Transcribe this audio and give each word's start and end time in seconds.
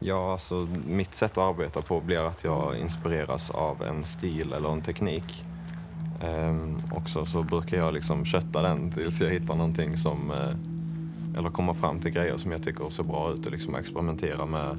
Ja, 0.00 0.32
alltså 0.32 0.68
mitt 0.86 1.14
sätt 1.14 1.30
att 1.30 1.38
arbeta 1.38 1.82
på 1.82 2.00
blir 2.00 2.26
att 2.26 2.44
jag 2.44 2.78
inspireras 2.78 3.50
av 3.50 3.82
en 3.82 4.04
stil 4.04 4.52
eller 4.52 4.68
en 4.68 4.82
teknik. 4.82 5.44
Ehm, 6.22 6.76
också 6.92 7.26
så 7.26 7.42
brukar 7.42 7.76
jag 7.76 7.94
liksom 7.94 8.24
kötta 8.24 8.62
den 8.62 8.90
tills 8.90 9.20
jag 9.20 9.30
hittar 9.30 9.54
någonting 9.54 9.96
som, 9.96 10.30
eh, 10.30 11.38
eller 11.38 11.50
kommer 11.50 11.72
fram 11.72 12.00
till 12.00 12.10
grejer 12.10 12.36
som 12.36 12.52
jag 12.52 12.62
tycker 12.62 12.90
ser 12.90 13.02
bra 13.02 13.32
ut 13.32 13.46
och 13.46 13.52
liksom 13.52 13.74
experimentera 13.74 14.46
med, 14.46 14.76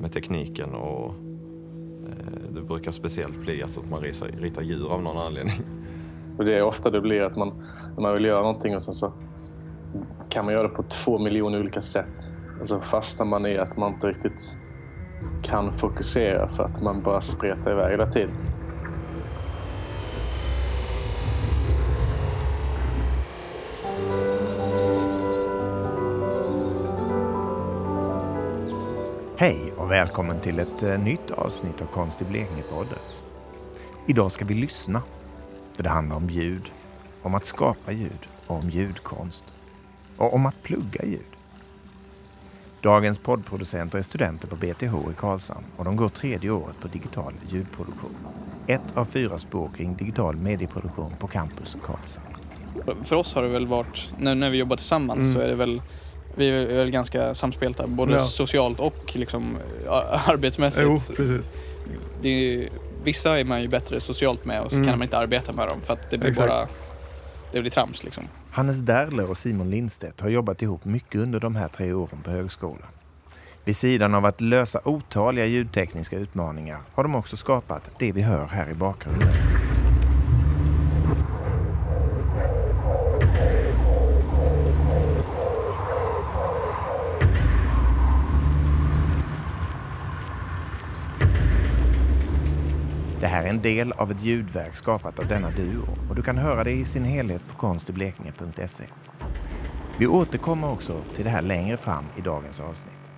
med 0.00 0.12
tekniken 0.12 0.74
och 0.74 1.14
eh, 2.08 2.54
det 2.54 2.62
brukar 2.62 2.92
speciellt 2.92 3.36
bli 3.36 3.62
att 3.62 3.90
man 3.90 4.00
ritar, 4.00 4.28
ritar 4.28 4.62
djur 4.62 4.92
av 4.92 5.02
någon 5.02 5.18
anledning. 5.18 5.56
Och 6.38 6.44
det 6.44 6.58
är 6.58 6.62
ofta 6.62 6.90
det 6.90 7.00
blir 7.00 7.22
att 7.22 7.36
man, 7.36 7.48
när 7.94 8.02
man 8.02 8.14
vill 8.14 8.24
göra 8.24 8.42
någonting 8.42 8.76
och 8.76 8.82
sen 8.82 8.94
så 8.94 9.12
kan 10.28 10.44
man 10.44 10.54
göra 10.54 10.68
det 10.68 10.74
på 10.74 10.82
två 10.82 11.18
miljoner 11.18 11.60
olika 11.60 11.80
sätt. 11.80 12.32
Och 12.60 12.68
så 12.68 12.80
fastnar 12.80 13.26
man 13.26 13.46
i 13.46 13.58
att 13.58 13.76
man 13.76 13.92
inte 13.92 14.06
riktigt 14.06 14.58
kan 15.42 15.72
fokusera 15.72 16.48
för 16.48 16.64
att 16.64 16.82
man 16.82 17.02
bara 17.02 17.20
spretar 17.20 17.70
iväg 17.70 17.90
hela 17.90 18.06
tiden. 18.06 18.52
Hej 29.36 29.72
och 29.76 29.90
välkommen 29.90 30.40
till 30.40 30.58
ett 30.58 30.82
eh, 30.82 30.98
nytt 30.98 31.30
avsnitt 31.30 31.82
av 31.82 31.86
Konst 31.86 32.22
i 32.22 32.24
Blekinge-podden. 32.24 32.98
Idag 34.06 34.32
ska 34.32 34.44
vi 34.44 34.54
lyssna, 34.54 35.02
för 35.72 35.82
det 35.82 35.88
handlar 35.88 36.16
om 36.16 36.28
ljud, 36.28 36.72
om 37.22 37.34
att 37.34 37.44
skapa 37.44 37.92
ljud 37.92 38.28
och 38.46 38.56
om 38.56 38.70
ljudkonst. 38.70 39.44
Och 40.16 40.34
om 40.34 40.46
att 40.46 40.62
plugga 40.62 41.04
ljud. 41.04 41.41
Dagens 42.82 43.18
poddproducenter 43.18 43.98
är 43.98 44.02
studenter 44.02 44.48
på 44.48 44.56
BTH 44.56 45.10
i 45.10 45.14
Karlshamn 45.18 45.64
och 45.76 45.84
de 45.84 45.96
går 45.96 46.08
tredje 46.08 46.50
året 46.50 46.80
på 46.80 46.88
digital 46.88 47.32
ljudproduktion. 47.48 48.14
Ett 48.66 48.96
av 48.96 49.04
fyra 49.04 49.38
spår 49.38 49.70
kring 49.76 49.96
digital 49.96 50.36
medieproduktion 50.36 51.12
på 51.18 51.26
campus 51.26 51.76
Karlshamn. 51.86 52.26
För 53.04 53.16
oss 53.16 53.34
har 53.34 53.42
det 53.42 53.48
väl 53.48 53.66
varit, 53.66 54.10
när, 54.18 54.34
när 54.34 54.50
vi 54.50 54.58
jobbar 54.58 54.76
tillsammans 54.76 55.20
Mm. 55.20 55.34
så 55.34 55.40
är 55.40 55.48
det 55.48 55.54
väl 55.54 55.82
vi 56.34 56.48
är 56.48 56.66
väl 56.78 56.90
ganska 56.90 57.34
samspelta 57.34 57.86
både 57.86 58.12
Ja. 58.12 58.24
socialt 58.24 58.80
och 58.80 59.16
liksom 59.16 59.58
arbetsmässigt. 60.26 60.82
Jo, 60.84 61.14
precis. 61.16 61.48
det 62.22 62.28
är, 62.28 62.68
vissa 63.04 63.38
är 63.40 63.44
man 63.44 63.62
ju 63.62 63.68
bättre 63.68 64.00
socialt 64.00 64.44
med 64.44 64.62
och 64.62 64.70
så 64.70 64.76
Mm. 64.76 64.88
kan 64.88 64.98
man 64.98 65.02
inte 65.06 65.18
arbeta 65.18 65.52
med 65.52 65.68
dem 65.68 65.78
för 65.84 65.92
att 65.92 66.10
det 66.10 66.18
blir 66.18 66.30
Exakt. 66.30 66.48
bara 66.48 66.68
det 67.52 67.60
blir 67.60 67.70
trams 67.70 68.04
liksom. 68.04 68.24
Hannes 68.54 68.80
Derler 68.80 69.30
och 69.30 69.36
Simon 69.36 69.70
Lindstedt 69.70 70.20
har 70.20 70.28
jobbat 70.28 70.62
ihop 70.62 70.84
mycket 70.84 71.20
under 71.20 71.40
de 71.40 71.56
här 71.56 71.68
tre 71.68 71.92
åren 71.92 72.22
på 72.24 72.30
högskolan. 72.30 72.88
Vid 73.64 73.76
sidan 73.76 74.14
av 74.14 74.24
att 74.26 74.40
lösa 74.40 74.80
otaliga 74.84 75.46
ljudtekniska 75.46 76.16
utmaningar 76.16 76.80
har 76.92 77.02
de 77.02 77.14
också 77.14 77.36
skapat 77.36 77.90
det 77.98 78.12
vi 78.12 78.22
hör 78.22 78.46
här 78.46 78.70
i 78.70 78.74
bakgrunden. 78.74 79.28
En 93.52 93.62
del 93.62 93.92
av 93.92 94.10
ett 94.10 94.22
ljudverk 94.22 94.74
skapat 94.76 95.18
av 95.18 95.28
denna 95.28 95.50
duo 95.50 95.86
och 96.08 96.14
du 96.14 96.22
kan 96.22 96.38
höra 96.38 96.64
det 96.64 96.72
i 96.72 96.84
sin 96.84 97.04
helhet 97.04 97.48
på 97.48 97.56
konstiblekinge.se. 97.56 98.84
Vi 99.98 100.06
återkommer 100.06 100.70
också 100.70 101.00
till 101.14 101.24
det 101.24 101.30
här 101.30 101.42
längre 101.42 101.76
fram 101.76 102.04
i 102.16 102.20
dagens 102.20 102.60
avsnitt. 102.60 103.10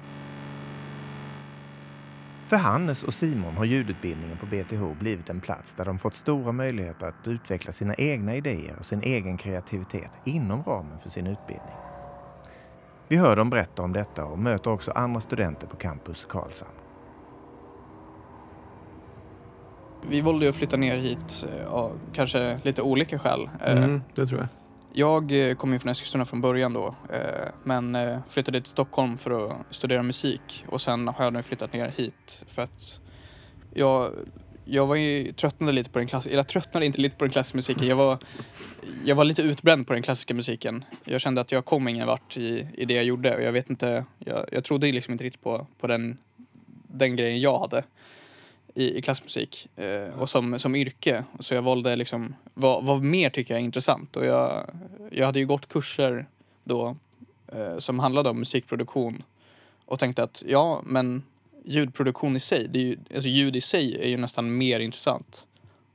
För 2.47 2.57
Hannes 2.57 3.05
och 3.05 3.15
Simon 3.15 3.57
har 3.57 3.65
ljudutbildningen 3.65 4.39
på 4.39 4.47
BTH 4.47 4.99
blivit 5.01 5.31
en 5.31 5.41
plats 5.41 5.75
där 5.75 5.85
de 5.85 5.99
fått 5.99 6.15
stora 6.15 6.53
möjligheter 6.53 7.07
att 7.07 7.29
utveckla 7.29 7.73
sina 7.73 7.95
egna 7.95 8.37
idéer 8.37 8.77
och 8.79 8.85
sin 8.85 9.03
egen 9.03 9.37
kreativitet 9.37 10.13
inom 10.25 10.63
ramen 10.63 10.99
för 10.99 11.11
sin 11.11 11.27
utbildning. 11.27 11.75
Vi 13.09 13.17
hör 13.17 13.37
dem 13.37 13.51
berätta 13.51 13.83
om 13.83 13.93
detta 13.93 14.25
och 14.25 14.39
möter 14.39 14.71
också 14.71 14.91
andra 14.91 15.21
studenter 15.21 15.67
på 15.67 15.77
campus 15.77 16.27
Karlshamn. 16.31 16.84
Vi 20.09 20.21
valde 20.21 20.45
ju 20.45 20.51
att 20.51 20.57
flytta 20.57 20.77
ner 20.77 20.97
hit 20.97 21.47
eh, 21.59 21.73
av 21.73 22.01
kanske 22.13 22.61
lite 22.65 22.83
olika 22.83 23.19
skäl. 23.19 23.51
Eh, 23.67 23.73
Mm, 23.73 24.03
det 24.15 24.27
tror 24.27 24.41
jag. 24.41 24.49
Jag 24.93 25.49
eh, 25.51 25.55
kom 25.55 25.73
ju 25.73 25.79
från 25.79 25.91
Eskilstuna 25.91 26.25
från 26.25 26.41
början 26.41 26.73
då 26.73 26.95
men 27.63 27.97
flyttade 28.29 28.61
till 28.61 28.71
Stockholm 28.71 29.17
för 29.17 29.51
att 29.51 29.57
studera 29.71 30.03
musik 30.03 30.65
och 30.69 30.81
sen 30.81 31.09
har 31.09 31.25
jag 31.25 31.33
nu 31.33 31.43
flyttat 31.43 31.73
ner 31.73 31.93
hit 31.97 32.43
för 32.47 32.63
att 32.63 33.01
jag, 33.75 34.11
jag 34.65 34.87
var 34.87 34.97
ju, 34.97 35.33
tröttnade 35.33 35.73
lite 35.73 35.91
på 35.91 35.99
den 35.99 36.09
klassiska, 36.09 36.33
eller 36.33 36.43
tröttnade 36.43 36.87
inte 36.87 37.01
lite 37.01 37.17
på 37.17 37.25
den 37.25 37.33
klassiska 37.33 37.57
musiken. 37.57 37.87
Jag 37.87 37.97
var, 37.97 38.19
jag 39.05 39.17
var 39.17 39.25
lite 39.25 39.43
utbränd 39.43 39.87
på 39.87 39.93
den 39.93 40.03
klassiska 40.03 40.35
musiken. 40.35 40.85
Jag 41.05 41.21
kände 41.21 41.41
att 41.41 41.53
jag 41.53 41.65
kom 41.65 41.89
ingen 41.89 42.07
vart 42.07 42.37
i, 42.37 42.67
i 42.75 42.85
det 42.85 42.95
jag 42.95 43.05
gjorde 43.05 43.37
och 43.37 43.43
jag 43.43 43.53
vet 43.53 43.71
inte, 43.71 44.05
jag, 44.19 44.49
jag 44.53 44.65
trodde 44.65 44.93
liksom 44.93 45.13
inte 45.13 45.25
riktigt 45.25 45.43
på, 45.43 45.67
på 45.81 45.87
den, 45.87 46.19
den 46.89 47.17
grejen 47.17 47.41
jag 47.41 47.59
hade 47.59 47.83
i, 48.75 48.99
i 48.99 49.03
klassmusik 49.03 49.69
eh, 49.77 50.21
och 50.21 50.31
som, 50.31 50.59
som 50.59 50.75
yrke. 50.75 51.25
Så 51.41 51.55
jag 51.55 51.63
valde 51.63 51.97
liksom, 51.97 52.35
vad, 52.55 52.85
vad 52.85 53.03
mer 53.03 53.31
tycker 53.31 53.55
jag 53.55 53.61
är 53.61 53.65
intressant? 53.65 54.17
Och 54.17 54.27
jag, 54.27 54.71
jag 55.11 55.27
hade 55.27 55.39
ju 55.39 55.47
gått 55.47 55.69
kurser 55.69 56.27
då 56.65 56.97
eh, 57.49 57.79
som 57.79 57.99
handlade 57.99 58.31
om 58.31 58.39
musikproduktion 58.39 59.23
och 59.87 59.99
tänkte 59.99 60.23
att 60.23 60.43
ja, 60.47 60.81
men 60.85 61.23
ljudproduktion 61.65 62.37
i 62.37 62.41
sig, 62.41 62.69
det 62.69 62.79
är 62.79 62.83
ju, 62.83 62.97
alltså 63.15 63.29
ljud 63.29 63.57
i 63.57 63.61
sig 63.61 64.01
är 64.01 64.09
ju 64.09 64.17
nästan 64.17 64.57
mer 64.57 64.81
intressant. 64.81 65.47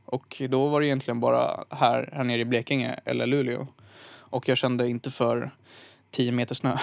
Och 0.06 0.41
då 0.50 0.68
var 0.68 0.81
det 0.81 0.88
egentligen 0.88 1.19
bara 1.19 1.63
här, 1.69 2.09
här 2.13 2.23
nere 2.23 2.41
i 2.41 2.45
Blekinge 2.45 3.00
eller 3.06 3.28
Luleå. 3.28 3.68
Och 4.12 4.47
jag 4.47 4.57
kände 4.57 4.88
inte 4.88 5.12
för 5.12 5.51
10 6.12 6.31
meter 6.31 6.56
snö. 6.56 6.72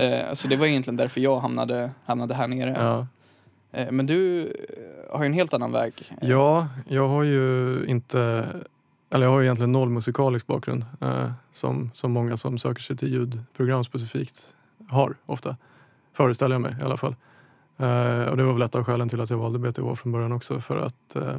eh, 0.00 0.34
så 0.34 0.48
det 0.48 0.56
var 0.56 0.66
egentligen 0.66 0.96
därför 0.96 1.20
jag 1.20 1.40
hamnade, 1.40 1.90
hamnade 2.04 2.34
här 2.34 2.48
nere. 2.48 2.76
Ja. 2.78 3.06
Eh, 3.74 3.90
men 3.90 4.06
du 4.06 4.42
eh, 4.42 5.16
har 5.16 5.24
ju 5.24 5.26
en 5.26 5.32
helt 5.32 5.54
annan 5.54 5.72
väg. 5.72 5.92
Ja, 6.20 6.68
jag 6.88 7.08
har 7.08 7.22
ju 7.22 7.84
inte, 7.86 8.46
eller 9.10 9.26
jag 9.26 9.32
har 9.32 9.40
ju 9.40 9.44
egentligen 9.44 9.72
noll 9.72 9.90
musikalisk 9.90 10.46
bakgrund 10.46 10.84
eh, 11.00 11.30
som, 11.52 11.90
som 11.94 12.12
många 12.12 12.36
som 12.36 12.58
söker 12.58 12.82
sig 12.82 12.96
till 12.96 13.12
ljudprogram 13.12 13.84
specifikt 13.84 14.54
har 14.88 15.14
ofta. 15.26 15.56
Föreställer 16.12 16.54
jag 16.54 16.62
mig 16.62 16.76
i 16.80 16.84
alla 16.84 16.96
fall. 16.96 17.16
Eh, 17.76 18.24
och 18.24 18.36
det 18.36 18.44
var 18.44 18.52
väl 18.52 18.62
ett 18.62 18.74
av 18.74 18.84
skälen 18.84 19.08
till 19.08 19.20
att 19.20 19.30
jag 19.30 19.38
valde 19.38 19.58
BTH 19.58 19.94
från 19.94 20.12
början 20.12 20.32
också 20.32 20.60
för 20.60 20.76
att 20.76 21.16
eh, 21.16 21.34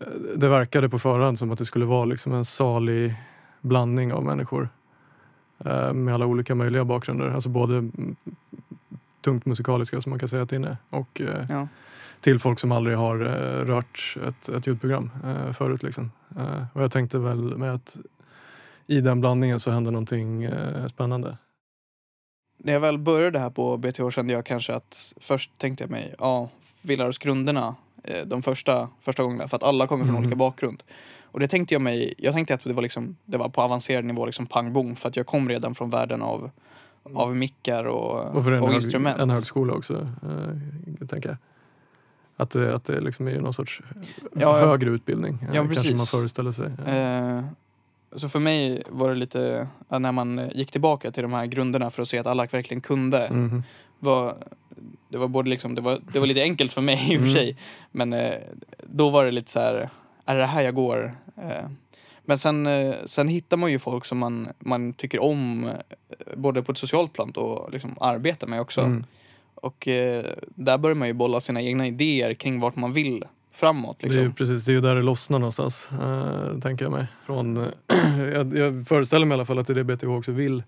eh, 0.00 0.06
det 0.36 0.48
verkade 0.48 0.88
på 0.88 0.98
förhand 0.98 1.38
som 1.38 1.50
att 1.50 1.58
det 1.58 1.64
skulle 1.64 1.84
vara 1.84 2.04
liksom 2.04 2.32
en 2.32 2.44
salig 2.44 3.14
blandning 3.60 4.12
av 4.12 4.24
människor 4.24 4.68
med 5.94 6.14
alla 6.14 6.26
olika 6.26 6.54
möjliga 6.54 6.84
bakgrunder. 6.84 7.28
Alltså 7.28 7.48
både 7.48 7.90
tungt 9.28 9.46
musikaliska 9.46 10.00
som 10.00 10.10
man 10.10 10.18
kan 10.18 10.28
säga 10.28 10.42
att 10.42 10.48
det 10.48 10.56
är 10.56 10.58
inne 10.58 10.76
och 10.90 11.20
eh, 11.20 11.44
Ja. 11.48 11.68
till 12.20 12.38
folk 12.38 12.58
som 12.58 12.72
aldrig 12.72 12.96
har 12.96 13.20
eh, 13.20 13.64
rört 13.64 14.16
ett, 14.28 14.48
ett 14.48 14.66
ljudprogram 14.66 15.10
eh, 15.24 15.52
förut. 15.52 15.82
Liksom. 15.82 16.12
Eh, 16.38 16.62
och 16.74 16.82
jag 16.82 16.92
tänkte 16.92 17.18
väl 17.18 17.56
med 17.56 17.74
att 17.74 17.96
i 18.86 19.00
den 19.00 19.20
blandningen 19.20 19.60
så 19.60 19.70
hände 19.70 19.90
någonting 19.90 20.48
spännande. 20.90 21.36
När 22.58 22.72
jag 22.72 22.80
väl 22.80 22.98
började 22.98 23.38
här 23.38 23.50
på 23.50 23.76
BTH 23.76 24.10
kände 24.10 24.32
jag 24.32 24.44
kanske 24.46 24.74
att 24.74 25.12
först 25.16 25.58
tänkte 25.58 25.84
jag 25.84 25.90
mig, 25.90 26.14
ja, 26.18 26.48
vi 26.82 26.96
lär 26.96 27.08
oss 27.08 27.18
grunderna 27.18 27.74
de 28.26 28.42
första, 28.42 28.88
första 29.00 29.22
gångerna 29.22 29.48
för 29.48 29.56
att 29.56 29.62
alla 29.62 29.86
kommer 29.86 30.04
från 30.04 30.14
Mhm. 30.14 30.22
olika 30.24 30.36
bakgrund. 30.36 30.82
Och 31.22 31.40
det 31.40 31.48
tänkte 31.48 31.74
jag 31.74 31.82
mig, 31.82 32.14
jag 32.18 32.34
tänkte 32.34 32.54
att 32.54 32.64
det 32.64 32.72
var 32.72 32.82
liksom, 32.82 33.16
det 33.24 33.38
var 33.38 33.48
på 33.48 33.62
avancerad 33.62 34.04
nivå 34.04 34.26
liksom 34.26 34.46
pang 34.46 34.72
bom 34.72 34.96
för 34.96 35.08
att 35.08 35.16
jag 35.16 35.26
kom 35.26 35.48
redan 35.48 35.74
från 35.74 35.90
världen 35.90 36.22
av, 36.22 36.50
av 37.14 37.36
mickar 37.36 37.84
och, 37.84 38.36
Och 38.36 38.44
för 38.44 38.52
en, 38.52 38.62
hög, 38.64 38.74
instrument. 38.74 39.20
en 39.20 39.30
högskola 39.30 39.72
också, 39.74 40.08
eh, 40.22 41.06
tänker 41.06 41.28
jag. 41.28 41.38
Att 42.36 42.50
det, 42.50 42.74
att 42.74 42.84
det 42.84 43.00
liksom 43.00 43.28
är 43.28 43.40
någon 43.40 43.52
sorts 43.52 43.82
Ja, 44.32 44.58
högre 44.58 44.90
utbildning, 44.90 45.34
eh, 45.42 45.46
ja, 45.46 45.52
kanske 45.54 45.74
precis. 45.74 45.96
man 45.96 46.06
föreställer 46.06 46.52
sig. 46.52 46.66
Eh, 46.86 47.40
så 48.16 48.28
för 48.28 48.40
mig 48.40 48.82
var 48.88 49.08
det 49.08 49.14
lite, 49.14 49.68
när 49.88 50.12
man 50.12 50.38
eh, 50.38 50.48
gick 50.54 50.70
tillbaka 50.72 51.10
till 51.10 51.22
de 51.22 51.32
här 51.32 51.46
grunderna 51.46 51.90
för 51.90 52.02
att 52.02 52.08
se 52.08 52.18
att 52.18 52.26
alla 52.26 52.46
verkligen 52.46 52.80
kunde, 52.80 53.28
Mhm. 53.30 53.62
var, 53.98 54.36
det 55.08 55.18
var 55.18 55.28
både 55.28 55.50
liksom, 55.50 55.74
det 55.74 55.80
var, 55.80 56.00
det 56.12 56.18
var 56.18 56.26
lite 56.26 56.42
enkelt 56.42 56.72
för 56.72 56.80
mig 56.80 56.94
i 56.94 57.16
och 57.16 57.20
för 57.20 57.28
Mm. 57.28 57.32
sig. 57.34 57.56
Men 57.90 58.12
eh, 58.12 58.34
då 58.86 59.10
var 59.10 59.24
det 59.24 59.30
lite 59.30 59.50
så 59.50 59.60
här, 59.60 59.90
är 60.24 60.36
det 60.36 60.46
här 60.46 60.62
jag 60.62 60.74
går? 60.74 61.16
Eh, 61.36 61.64
men 62.28 62.38
sen, 62.38 62.66
eh, 62.66 62.94
sen 63.06 63.28
hittar 63.28 63.56
man 63.56 63.72
ju 63.72 63.78
folk 63.78 64.04
som 64.04 64.18
man, 64.18 64.48
man 64.58 64.92
tycker 64.92 65.22
om, 65.22 65.64
eh, 65.64 65.74
både 66.36 66.62
på 66.62 66.72
ett 66.72 66.78
socialt 66.78 67.12
plan 67.12 67.30
och 67.30 67.72
liksom 67.72 67.96
arbeta 68.00 68.46
med 68.46 68.60
också. 68.60 68.80
Mm. 68.80 69.04
Och 69.54 69.88
eh, 69.88 70.24
där 70.48 70.78
börjar 70.78 70.94
man 70.94 71.08
ju 71.08 71.14
bolla 71.14 71.40
sina 71.40 71.62
egna 71.62 71.86
idéer 71.86 72.34
kring 72.34 72.60
vart 72.60 72.76
man 72.76 72.92
vill 72.92 73.24
framåt. 73.52 73.96
Det 74.00 74.06
är 74.06 74.08
Liksom. 74.08 74.24
ju 74.24 74.32
precis, 74.32 74.64
det 74.64 74.72
är 74.72 74.74
ju 74.74 74.80
där 74.80 74.94
det 74.94 75.02
lossnar 75.02 75.38
någonstans, 75.38 75.90
eh, 75.92 76.58
tänker 76.58 76.84
jag 76.84 76.92
mig. 76.92 77.06
Från, 77.26 77.56
jag, 78.32 78.56
jag 78.58 78.88
föreställer 78.88 79.26
mig 79.26 79.34
i 79.34 79.36
alla 79.36 79.44
fall 79.44 79.58
att 79.58 79.66
det 79.66 79.72
är 79.72 79.84
det 79.84 79.96
BTH 79.96 80.08
också 80.08 80.32
vill 80.32 80.62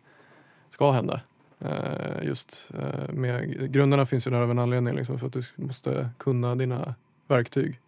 ska 0.70 0.90
hända. 0.90 1.20
Eh, 1.58 2.26
just 2.26 2.70
med, 3.08 3.72
grunderna 3.72 4.06
finns 4.06 4.26
ju 4.26 4.30
där 4.30 4.40
av 4.40 4.50
en 4.50 4.58
anledning 4.58 4.94
liksom, 4.94 5.18
för 5.18 5.26
att 5.26 5.32
du 5.32 5.42
måste 5.56 6.10
kunna 6.18 6.54
dina 6.54 6.94
verktyg 7.28 7.78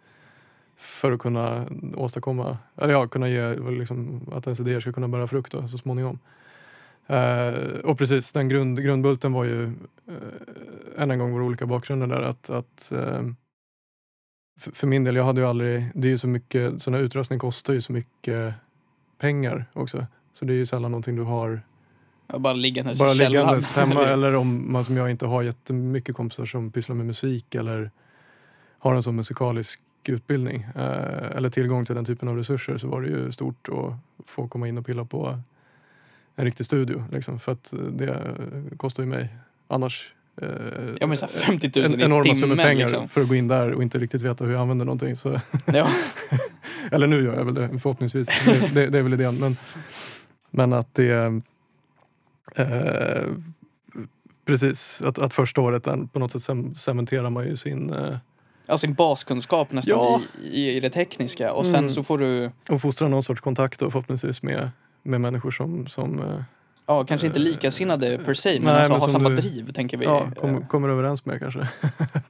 för 0.82 1.12
att 1.12 1.20
kunna 1.20 1.66
åstadkomma, 1.96 2.58
eller 2.76 2.92
ja, 2.92 3.08
kunna 3.08 3.28
ge 3.28 3.54
liksom, 3.54 4.20
att 4.32 4.46
ens 4.46 4.60
idéer 4.60 4.80
ska 4.80 4.92
kunna 4.92 5.08
bära 5.08 5.26
frukt 5.26 5.52
då, 5.52 5.68
så 5.68 5.78
småningom. 5.78 6.18
Eh, 7.06 7.54
och 7.84 7.98
precis, 7.98 8.32
den 8.32 8.48
grund, 8.48 8.82
grundbulten 8.82 9.32
var 9.32 9.44
ju 9.44 9.64
eh, 10.08 11.02
än 11.02 11.10
en 11.10 11.18
gång 11.18 11.32
våra 11.32 11.44
olika 11.44 11.66
bakgrunder 11.66 12.06
där. 12.06 12.22
Att, 12.22 12.50
att 12.50 12.92
eh, 12.92 13.22
för, 14.60 14.70
för, 14.72 14.86
min 14.86 15.04
del, 15.04 15.16
jag 15.16 15.24
hade 15.24 15.40
ju 15.40 15.46
aldrig, 15.46 15.90
det 15.94 16.08
är 16.08 16.10
ju 16.10 16.18
så 16.18 16.28
mycket, 16.28 16.82
sån 16.82 16.94
här 16.94 17.00
utrustning 17.00 17.38
kostar 17.38 17.74
ju 17.74 17.80
så 17.80 17.92
mycket 17.92 18.54
pengar 19.18 19.66
också. 19.72 20.06
Så 20.32 20.44
det 20.44 20.52
är 20.52 20.56
ju 20.56 20.66
sällan 20.66 20.90
någonting 20.90 21.16
du 21.16 21.22
har 21.22 21.60
bara 22.38 22.52
liggandes 22.52 22.98
bara 22.98 23.12
liggandes 23.12 23.74
hemma 23.74 24.04
eller 24.08 24.34
om 24.34 24.72
man 24.72 24.84
som 24.84 24.96
jag 24.96 25.10
inte 25.10 25.26
har 25.26 25.42
jättemycket 25.42 26.16
kompisar 26.16 26.46
som 26.46 26.70
pysslar 26.70 26.96
med 26.96 27.06
musik 27.06 27.54
eller 27.54 27.90
har 28.78 28.94
en 28.94 29.02
sån 29.02 29.16
musikalisk 29.16 29.80
utbildning 30.08 30.66
eh, 30.74 31.36
eller 31.36 31.48
tillgång 31.48 31.84
till 31.84 31.94
den 31.94 32.04
typen 32.04 32.28
av 32.28 32.36
resurser 32.36 32.76
så 32.76 32.88
var 32.88 33.02
det 33.02 33.08
ju 33.08 33.32
stort 33.32 33.68
att 33.68 34.28
få 34.30 34.48
komma 34.48 34.68
in 34.68 34.78
och 34.78 34.86
pilla 34.86 35.04
på 35.04 35.38
en 36.36 36.44
riktig 36.44 36.66
studio. 36.66 37.04
Liksom, 37.12 37.40
för 37.40 37.52
att 37.52 37.74
det 37.92 38.34
kostar 38.76 39.02
ju 39.02 39.08
mig 39.08 39.28
annars 39.68 40.14
eh, 40.42 40.48
ja, 41.00 41.06
men 41.06 41.16
så 41.16 41.26
50 41.26 41.70
000 41.80 41.84
en, 41.84 42.00
enorma 42.00 42.34
summor 42.34 42.56
pengar 42.56 42.88
liksom. 42.88 43.08
för 43.08 43.20
att 43.20 43.28
gå 43.28 43.34
in 43.34 43.48
där 43.48 43.72
och 43.72 43.82
inte 43.82 43.98
riktigt 43.98 44.22
veta 44.22 44.44
hur 44.44 44.52
jag 44.52 44.60
använder 44.60 44.84
någonting. 44.84 45.16
Så. 45.16 45.40
Ja. 45.66 45.88
eller 46.90 47.06
nu 47.06 47.24
gör 47.24 47.34
jag 47.34 47.44
väl 47.44 47.54
det 47.54 47.68
förhoppningsvis. 47.68 48.28
Det, 48.44 48.74
det, 48.74 48.86
det 48.86 48.98
är 48.98 49.02
väl 49.02 49.12
idén. 49.12 49.38
Men, 49.38 49.56
men 50.50 50.72
att 50.72 50.94
det 50.94 51.42
eh, 52.56 53.26
Precis, 54.44 55.02
att, 55.02 55.18
att 55.18 55.34
första 55.34 55.60
året 55.60 55.84
på 56.12 56.18
något 56.18 56.42
sätt 56.42 56.56
cementerar 56.76 57.30
man 57.30 57.44
ju 57.44 57.56
sin 57.56 57.94
eh, 58.66 58.72
Ja, 58.72 58.78
sin 58.78 58.94
baskunskap 58.94 59.72
nästan 59.72 59.98
ja. 59.98 60.20
i, 60.44 60.70
i, 60.76 60.80
det 60.80 60.90
tekniska 60.90 61.52
och 61.52 61.66
sen 61.66 61.78
mm. 61.78 61.94
så 61.94 62.02
får 62.02 62.18
du... 62.18 62.50
Och 62.68 62.80
fostra 62.80 63.08
någon 63.08 63.22
sorts 63.22 63.40
kontakt 63.40 63.80
då 63.80 63.90
förhoppningsvis 63.90 64.42
med, 64.42 64.70
med 65.02 65.20
människor 65.20 65.50
som, 65.50 65.86
som 65.86 66.18
eh, 66.18 66.42
Ja, 66.86 67.04
kanske 67.04 67.26
inte 67.26 67.38
likasinnade 67.38 68.18
per 68.18 68.34
se, 68.34 68.60
men, 68.60 68.62
nej, 68.62 68.74
alltså 68.74 68.92
men 68.92 69.00
har 69.00 69.08
samma 69.08 69.28
du, 69.28 69.36
driv 69.36 69.72
tänker 69.72 69.96
vi. 69.96 70.04
Ja, 70.04 70.26
kom, 70.36 70.66
kommer 70.66 70.88
överens 70.88 71.24
med 71.24 71.40
kanske. 71.40 71.58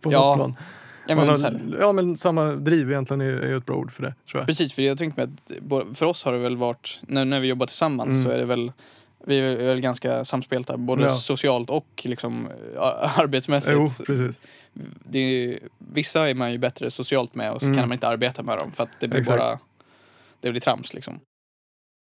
på 0.01 0.13
ja. 0.13 0.21
något 0.21 0.37
plan. 0.37 0.57
Ja 1.07 1.17
men, 1.17 1.29
har, 1.29 1.77
ja 1.81 1.93
men 1.93 2.17
samma 2.17 2.45
driv 2.45 2.91
egentligen 2.91 3.21
är, 3.21 3.27
är 3.27 3.57
ett 3.57 3.67
bra 3.67 3.77
ord 3.77 3.93
för 3.93 4.03
det. 4.03 4.15
Tror 4.31 4.41
jag. 4.41 4.47
Precis, 4.47 4.73
för 4.73 4.83
jag 4.83 4.99
tänkte 4.99 5.27
mig 5.27 5.35
att 5.61 5.99
för 5.99 6.07
oss 6.07 6.25
har 6.25 6.33
det 6.33 6.39
väl 6.39 6.57
varit, 6.57 7.01
när, 7.03 7.25
när 7.25 7.41
vi 7.41 7.49
jobbar 7.49 7.67
tillsammans 7.67 8.11
mm. 8.11 8.25
så 8.25 8.31
är 8.31 8.39
det 8.39 8.45
väl 8.45 8.73
vi 9.27 9.39
är 9.39 9.57
väl 9.57 9.81
ganska 9.81 10.25
samspelta 10.25 10.77
både 10.77 11.03
ja. 11.03 11.15
socialt 11.15 11.71
och 11.71 12.03
liksom 12.05 12.49
arbetsmässigt. 13.17 13.75
Jo, 13.75 14.05
precis. 14.07 14.41
Det 15.05 15.19
är, 15.19 15.59
vissa 15.79 16.31
är 16.31 16.35
man 16.35 16.53
ju 16.53 16.59
bättre 16.59 16.91
socialt 16.91 17.35
med 17.35 17.53
och 17.53 17.61
så 17.61 17.67
mm. 17.67 17.79
kan 17.79 17.89
man 17.89 17.95
inte 17.95 18.09
arbeta 18.09 18.43
med 18.43 18.59
dem 18.59 18.73
för 18.73 18.83
att 18.83 19.01
det 19.01 19.09
blir 19.09 19.21
Exakt. 19.21 19.39
bara 19.39 19.59
det 20.41 20.51
blir 20.51 20.61
trams 20.61 20.95
liksom. 20.95 21.21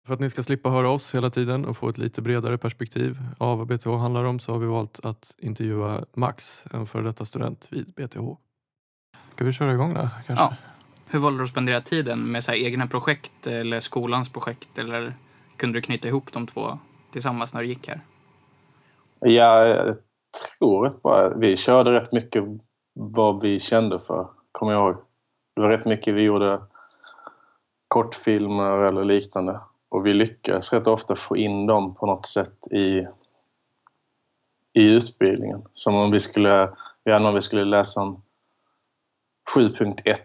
För 0.07 0.15
att 0.15 0.21
ni 0.21 0.31
ska 0.31 0.43
slippa 0.43 0.71
höra 0.71 0.91
oss 0.91 1.15
hela 1.15 1.31
tiden 1.31 1.65
och 1.65 1.77
få 1.77 1.89
ett 1.89 1.99
lite 1.99 2.23
bredare 2.23 2.59
perspektiv 2.59 3.19
av 3.39 3.59
vad 3.59 3.67
BTH 3.67 3.89
handlar 3.89 4.25
om 4.25 4.39
så 4.39 4.53
har 4.53 4.59
vi 4.59 4.67
valt 4.67 5.05
att 5.05 5.37
intervjua 5.39 6.05
Max, 6.15 6.65
en 6.71 6.87
före 6.87 7.03
detta 7.03 7.25
student 7.25 7.69
vid 7.71 7.93
BTH. 7.95 8.21
Ska 9.33 9.45
vi 9.45 9.53
köra 9.53 9.73
igång 9.73 9.95
då 9.95 10.01
kanske? 10.01 10.45
Ja. 10.45 10.57
Hur 11.09 11.19
valde 11.19 11.39
du 11.39 11.45
att 11.45 11.51
spendera 11.51 11.81
tiden 11.81 12.33
med 12.33 12.45
så 12.45 12.53
egna 12.53 12.87
projekt 12.87 13.47
eller 13.47 13.81
skolans 13.81 14.29
projekt 14.29 14.79
eller 14.79 15.15
kunde 15.57 15.79
du 15.79 15.83
knyta 15.83 16.09
ihop 16.09 16.33
de 16.33 16.47
två 16.47 16.79
tillsammans 17.13 17.55
när 17.55 17.61
du 17.61 17.69
gick 17.69 17.89
här? 17.89 18.01
Ja, 19.21 19.67
jag 19.67 19.97
tror 20.59 21.01
bara 21.03 21.29
vi 21.29 21.57
körde 21.57 21.93
rätt 21.93 22.13
mycket 22.13 22.45
vad 22.93 23.41
vi 23.41 23.61
kände 23.61 23.99
för, 23.99 24.29
kommer 24.53 24.73
jag 24.73 24.89
ihåg. 24.89 24.97
Det 25.57 25.63
var 25.63 25.69
rätt 25.69 25.87
mycket 25.87 26.15
vi 26.15 26.23
gjorde 26.23 26.63
kortfilmer 27.89 28.79
eller 28.79 29.05
liknande 29.05 29.61
och 29.89 30.07
vi 30.07 30.15
lyckades 30.15 30.73
rätt 30.73 30.87
ofta 30.87 31.17
få 31.17 31.37
in 31.37 31.67
dem 31.67 31.95
på 31.95 32.07
något 32.07 32.27
sätt 32.27 32.67
i, 32.71 33.07
i 34.81 34.93
utbildningen. 34.93 35.63
Som 35.75 35.95
om 35.95 36.11
vi 36.11 36.21
skulle, 36.21 36.73
gärna 37.05 37.29
om 37.29 37.35
vi 37.35 37.43
skulle 37.43 37.65
läsa 37.65 38.01
om 38.01 38.23
7.1 39.57 40.17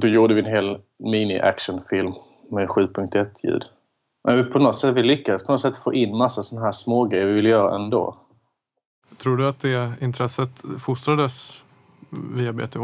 då 0.00 0.08
gjorde 0.08 0.34
vi 0.34 0.40
en 0.40 0.46
hel 0.46 0.80
mini-actionfilm 0.98 2.14
med 2.50 2.68
7.1-ljud. 2.68 3.64
Men 4.24 4.52
på 4.52 4.58
något 4.58 4.78
sätt, 4.78 4.94
vi 4.94 5.02
lyckades 5.02 5.44
på 5.44 5.52
något 5.52 5.60
sätt 5.60 5.76
få 5.76 5.94
in 5.94 6.16
massa 6.16 6.42
sådana 6.42 6.66
här 6.66 6.72
smågrejer 6.72 7.26
vi 7.26 7.32
ville 7.32 7.48
göra 7.48 7.74
ändå. 7.74 8.16
Tror 9.16 9.36
du 9.36 9.48
att 9.48 9.60
det 9.60 9.92
intresset 10.00 10.64
fostrades 10.78 11.64
via 12.34 12.52
BTH? 12.52 12.82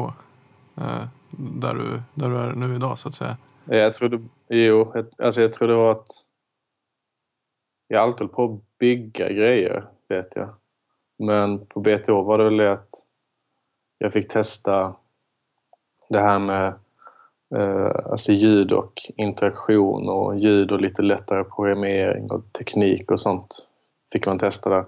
Eh, 0.76 1.04
där, 1.30 1.74
du, 1.74 2.02
där 2.14 2.30
du 2.30 2.38
är 2.38 2.52
nu 2.52 2.74
idag 2.74 2.98
så 2.98 3.08
att 3.08 3.14
säga? 3.14 3.36
Jag 3.64 3.94
tror 3.94 4.08
det, 4.08 4.22
jo, 4.48 4.94
alltså 5.18 5.42
jag 5.42 5.52
tror 5.52 5.68
det 5.68 5.74
var 5.74 5.92
att 5.92 6.08
jag 7.88 8.02
alltid 8.02 8.20
höll 8.20 8.28
på 8.28 8.44
att 8.44 8.78
bygga 8.78 9.32
grejer, 9.32 9.88
vet 10.08 10.36
jag. 10.36 10.54
Men 11.18 11.66
på 11.66 11.80
BTH 11.80 12.10
var 12.10 12.38
det 12.38 12.44
väl 12.44 12.56
det 12.56 12.72
att 12.72 12.88
jag 13.98 14.12
fick 14.12 14.28
testa 14.28 14.96
det 16.08 16.20
här 16.20 16.38
med 16.38 16.74
Eh, 17.56 18.10
alltså 18.10 18.32
ljud 18.32 18.72
och 18.72 18.92
interaktion 19.16 20.08
och 20.08 20.38
ljud 20.38 20.72
och 20.72 20.80
lite 20.80 21.02
lättare 21.02 21.44
programmering 21.44 22.30
och 22.30 22.52
teknik 22.52 23.10
och 23.10 23.20
sånt 23.20 23.68
fick 24.12 24.26
man 24.26 24.38
testa 24.38 24.70
där. 24.70 24.84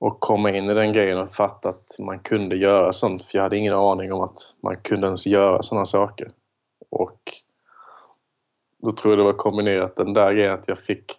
Och 0.00 0.20
komma 0.20 0.50
in 0.50 0.70
i 0.70 0.74
den 0.74 0.92
grejen 0.92 1.18
och 1.18 1.30
fatta 1.30 1.68
att 1.68 1.98
man 1.98 2.18
kunde 2.18 2.56
göra 2.56 2.92
sånt 2.92 3.24
för 3.24 3.38
jag 3.38 3.42
hade 3.42 3.56
ingen 3.56 3.74
aning 3.74 4.12
om 4.12 4.20
att 4.20 4.54
man 4.62 4.76
kunde 4.76 5.06
ens 5.06 5.26
göra 5.26 5.62
sådana 5.62 5.86
saker. 5.86 6.30
Och 6.90 7.20
då 8.82 8.92
tror 8.92 9.12
jag 9.12 9.18
det 9.18 9.24
var 9.24 9.32
kombinerat 9.32 9.96
den 9.96 10.12
där 10.12 10.32
grejen 10.32 10.54
att 10.54 10.68
jag 10.68 10.78
fick 10.78 11.18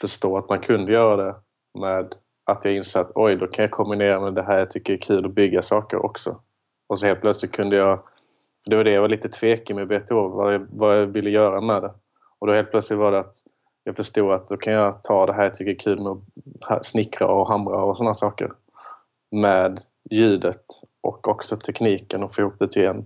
förstå 0.00 0.38
att 0.38 0.48
man 0.48 0.60
kunde 0.60 0.92
göra 0.92 1.16
det 1.16 1.34
med 1.78 2.14
att 2.44 2.64
jag 2.64 2.74
insåg 2.74 3.02
att 3.02 3.12
oj, 3.14 3.36
då 3.36 3.46
kan 3.46 3.62
jag 3.62 3.70
kombinera 3.70 4.20
med 4.20 4.34
det 4.34 4.42
här 4.42 4.58
jag 4.58 4.70
tycker 4.70 4.92
är 4.92 4.98
kul 4.98 5.26
att 5.26 5.34
bygga 5.34 5.62
saker 5.62 6.04
också. 6.04 6.40
Och 6.86 6.98
så 6.98 7.06
helt 7.06 7.20
plötsligt 7.20 7.52
kunde 7.52 7.76
jag 7.76 8.02
det 8.66 8.76
var 8.76 8.84
det 8.84 8.90
jag 8.90 9.00
var 9.00 9.08
lite 9.08 9.28
tvekig 9.28 9.76
med 9.76 9.88
BTH, 9.88 10.14
vad 10.14 10.54
jag, 10.54 10.66
vad 10.70 10.98
jag 10.98 11.06
ville 11.06 11.30
göra 11.30 11.60
med 11.60 11.82
det. 11.82 11.94
Och 12.38 12.46
då 12.46 12.52
helt 12.52 12.70
plötsligt 12.70 12.98
var 12.98 13.12
det 13.12 13.18
att 13.18 13.34
jag 13.84 13.96
förstod 13.96 14.32
att 14.32 14.48
då 14.48 14.56
kan 14.56 14.72
jag 14.72 15.02
ta 15.02 15.26
det 15.26 15.32
här 15.32 15.42
jag 15.42 15.54
tycker 15.54 15.70
är 15.70 15.78
kul 15.78 16.02
med 16.02 16.16
att 16.66 16.86
snickra 16.86 17.26
och 17.26 17.48
hamra 17.48 17.84
och 17.84 17.96
sådana 17.96 18.14
saker 18.14 18.52
med 19.30 19.80
ljudet 20.10 20.64
och 21.00 21.28
också 21.28 21.56
tekniken 21.56 22.22
och 22.22 22.34
få 22.34 22.40
ihop 22.40 22.58
det 22.58 22.70
till 22.70 22.84
en, 22.84 23.04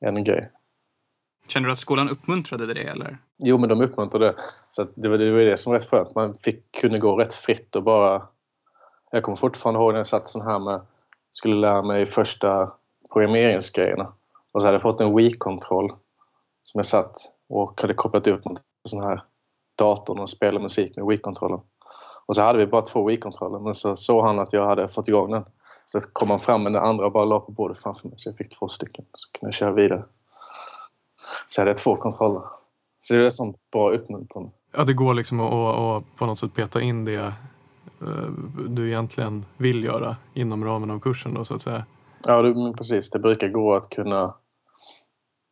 en 0.00 0.24
grej. 0.24 0.50
Känner 1.48 1.66
du 1.66 1.72
att 1.72 1.78
skolan 1.78 2.10
uppmuntrade 2.10 2.74
det 2.74 2.82
eller? 2.82 3.18
Jo, 3.38 3.58
men 3.58 3.68
de 3.68 3.80
uppmuntrade 3.80 4.26
det. 4.26 4.34
Så 4.70 4.86
det, 4.94 5.08
var, 5.08 5.18
det 5.18 5.30
var 5.30 5.38
det 5.38 5.56
som 5.56 5.72
var 5.72 5.78
rätt 5.78 5.88
skönt. 5.88 6.14
Man 6.14 6.34
fick, 6.34 6.72
kunde 6.80 6.98
gå 6.98 7.16
rätt 7.16 7.32
fritt 7.32 7.76
och 7.76 7.82
bara... 7.82 8.28
Jag 9.10 9.22
kommer 9.22 9.36
fortfarande 9.36 9.80
ihåg 9.80 9.92
när 9.92 10.00
jag 10.00 10.06
satt 10.06 10.28
sån 10.28 10.42
här 10.42 10.58
med... 10.58 10.80
Skulle 11.30 11.54
lära 11.54 11.82
mig 11.82 12.06
första 12.06 12.72
programmeringsgrejerna. 13.12 14.12
Och 14.54 14.60
så 14.60 14.66
hade 14.66 14.74
jag 14.74 14.82
fått 14.82 15.00
en 15.00 15.16
Wii-kontroll 15.16 15.90
som 16.64 16.78
jag 16.78 16.86
satt 16.86 17.16
och 17.48 17.80
hade 17.80 17.94
kopplat 17.94 18.26
upp 18.26 18.44
mot 18.44 18.60
sån 18.88 19.02
här 19.02 19.22
datorn 19.78 20.18
och 20.18 20.30
spelade 20.30 20.62
musik 20.62 20.96
med 20.96 21.06
Wii-kontrollen. 21.06 21.60
Och 22.26 22.36
så 22.36 22.42
hade 22.42 22.58
vi 22.58 22.66
bara 22.66 22.82
två 22.82 23.08
Wii-kontroller 23.08 23.58
men 23.58 23.74
så 23.74 23.96
såg 23.96 24.24
han 24.24 24.38
att 24.38 24.52
jag 24.52 24.66
hade 24.66 24.88
fått 24.88 25.08
igång 25.08 25.30
den. 25.30 25.44
Så 25.86 26.00
kom 26.00 26.30
han 26.30 26.40
fram 26.40 26.62
med 26.62 26.72
den 26.72 26.82
andra 26.82 27.06
och 27.06 27.12
bara 27.12 27.24
la 27.24 27.40
på 27.40 27.52
bordet 27.52 27.82
framför 27.82 28.08
mig 28.08 28.18
så 28.18 28.28
jag 28.28 28.36
fick 28.36 28.58
två 28.58 28.68
stycken. 28.68 29.04
Så 29.12 29.32
kunde 29.32 29.48
jag 29.48 29.54
köra 29.54 29.72
vidare. 29.72 30.04
Så 31.46 31.60
jag 31.60 31.66
hade 31.66 31.78
två 31.78 31.96
kontroller. 31.96 32.42
Så 33.02 33.14
det 33.14 33.26
är 33.26 33.30
sånt 33.30 33.56
bra 33.72 33.90
uppmuntrande. 33.90 34.50
Ja, 34.76 34.84
det 34.84 34.94
går 34.94 35.14
liksom 35.14 35.40
att, 35.40 35.78
att 35.78 36.16
på 36.16 36.26
något 36.26 36.38
sätt 36.38 36.54
peta 36.54 36.80
in 36.80 37.04
det 37.04 37.32
eh, 38.00 38.30
du 38.68 38.88
egentligen 38.88 39.44
vill 39.56 39.84
göra 39.84 40.16
inom 40.34 40.64
ramen 40.64 40.90
av 40.90 41.00
kursen 41.00 41.34
då 41.34 41.44
så 41.44 41.54
att 41.54 41.62
säga. 41.62 41.84
Ja, 42.24 42.42
det, 42.42 42.74
precis. 42.76 43.10
Det 43.10 43.18
brukar 43.18 43.48
gå 43.48 43.74
att 43.74 43.90
kunna 43.90 44.34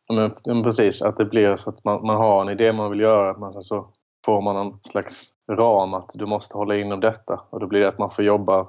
men, 0.09 0.31
men 0.45 0.63
precis, 0.63 1.01
att 1.01 1.17
det 1.17 1.25
blir 1.25 1.55
så 1.55 1.69
att 1.69 1.83
man, 1.83 2.05
man 2.05 2.17
har 2.17 2.41
en 2.41 2.49
idé 2.49 2.73
man 2.73 2.91
vill 2.91 2.99
göra 2.99 3.37
men 3.37 3.61
så 3.61 3.87
får 4.25 4.41
man 4.41 4.55
en 4.55 4.79
slags 4.81 5.31
ram 5.51 5.93
att 5.93 6.09
du 6.13 6.25
måste 6.25 6.57
hålla 6.57 6.75
inom 6.75 6.99
detta 6.99 7.41
och 7.49 7.59
då 7.59 7.67
blir 7.67 7.79
det 7.79 7.87
att 7.87 7.97
man 7.97 8.09
får 8.09 8.25
jobba 8.25 8.67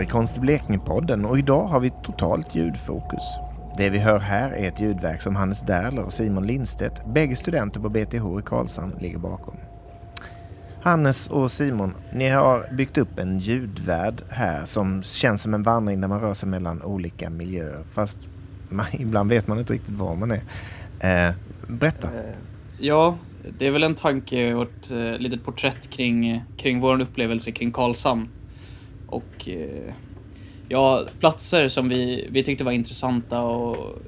Här 0.00 0.06
är 0.06 0.10
Konst 0.10 0.36
i 0.36 0.40
Blekinge-podden 0.40 1.24
och 1.24 1.38
idag 1.38 1.66
har 1.66 1.80
vi 1.80 1.90
totalt 1.90 2.54
ljudfokus. 2.54 3.22
Det 3.76 3.90
vi 3.90 3.98
hör 3.98 4.18
här 4.18 4.50
är 4.50 4.68
ett 4.68 4.80
ljudverk 4.80 5.20
som 5.20 5.36
Hannes 5.36 5.60
Därler 5.60 6.04
och 6.04 6.12
Simon 6.12 6.46
Lindstedt, 6.46 7.06
bägge 7.06 7.36
studenter 7.36 7.80
på 7.80 7.88
BTH 7.88 8.38
i 8.38 8.42
Karlshamn, 8.44 8.94
ligger 9.00 9.18
bakom. 9.18 9.54
Hannes 10.82 11.30
och 11.30 11.50
Simon, 11.50 11.94
ni 12.12 12.28
har 12.28 12.66
byggt 12.72 12.98
upp 12.98 13.18
en 13.18 13.38
ljudvärld 13.38 14.22
här 14.28 14.64
som 14.64 15.02
känns 15.02 15.42
som 15.42 15.54
en 15.54 15.62
vandring 15.62 16.00
där 16.00 16.08
man 16.08 16.20
rör 16.20 16.34
sig 16.34 16.48
mellan 16.48 16.82
olika 16.82 17.30
miljöer. 17.30 17.84
Fast 17.92 18.28
man, 18.68 18.86
ibland 18.92 19.30
vet 19.30 19.46
man 19.46 19.58
inte 19.58 19.72
riktigt 19.72 19.94
var 19.94 20.16
man 20.16 20.30
är. 20.30 20.40
Eh, 21.28 21.34
berätta. 21.68 22.08
Eh, 22.08 22.34
ja, 22.78 23.16
det 23.58 23.66
är 23.66 23.70
väl 23.70 23.82
en 23.82 23.94
tanke 23.94 24.54
och 24.54 24.90
eh, 24.90 25.14
ett 25.14 25.20
litet 25.20 25.44
porträtt 25.44 25.90
kring, 25.90 26.44
kring 26.56 26.80
vår 26.80 27.00
upplevelse 27.00 27.52
kring 27.52 27.72
Karlshamn. 27.72 28.28
Och 29.10 29.48
eh, 29.48 29.94
ja, 30.68 31.04
platser 31.20 31.68
som 31.68 31.88
vi, 31.88 32.28
vi 32.30 32.42
tyckte 32.42 32.64
var 32.64 32.72
intressanta 32.72 33.40
och 33.42 33.98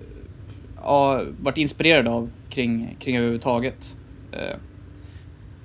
ja, 0.82 1.22
varit 1.40 1.58
inspirerade 1.58 2.10
av 2.10 2.30
kring, 2.50 2.96
kring 3.00 3.16
överhuvudtaget. 3.16 3.96
Eh, 4.32 4.56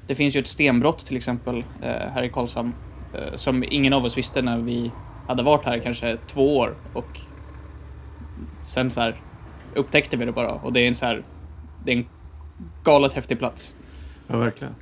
det 0.08 0.16
finns 0.16 0.36
ju 0.36 0.40
ett 0.40 0.48
stenbrott 0.48 1.06
till 1.06 1.18
exempel 1.18 1.58
eh, 1.82 2.12
här 2.14 2.24
i 2.24 2.30
Karlshamn 2.30 2.74
som 3.36 3.64
ingen 3.70 3.94
av 3.94 4.06
oss 4.06 4.18
visste 4.18 4.42
när 4.42 4.58
vi 4.58 4.92
hade 5.28 5.44
varit 5.44 5.66
här 5.66 5.80
kanske 5.80 6.18
två 6.28 6.58
år 6.58 6.76
och 6.94 7.20
sen 8.64 8.92
så 8.92 9.02
här 9.02 9.22
upptäckte 9.76 10.18
vi 10.18 10.26
det 10.26 10.32
bara 10.32 10.52
och 10.52 10.74
det 10.74 10.80
är 10.80 10.88
en 10.88 10.96
så 10.96 11.06
här, 11.06 11.24
det 11.86 11.92
är 11.92 11.98
en 11.98 12.06
galet 12.84 13.14
häftig 13.14 13.40
plats. 13.40 13.76
Ja, 14.28 14.38
verkligen. 14.38 14.76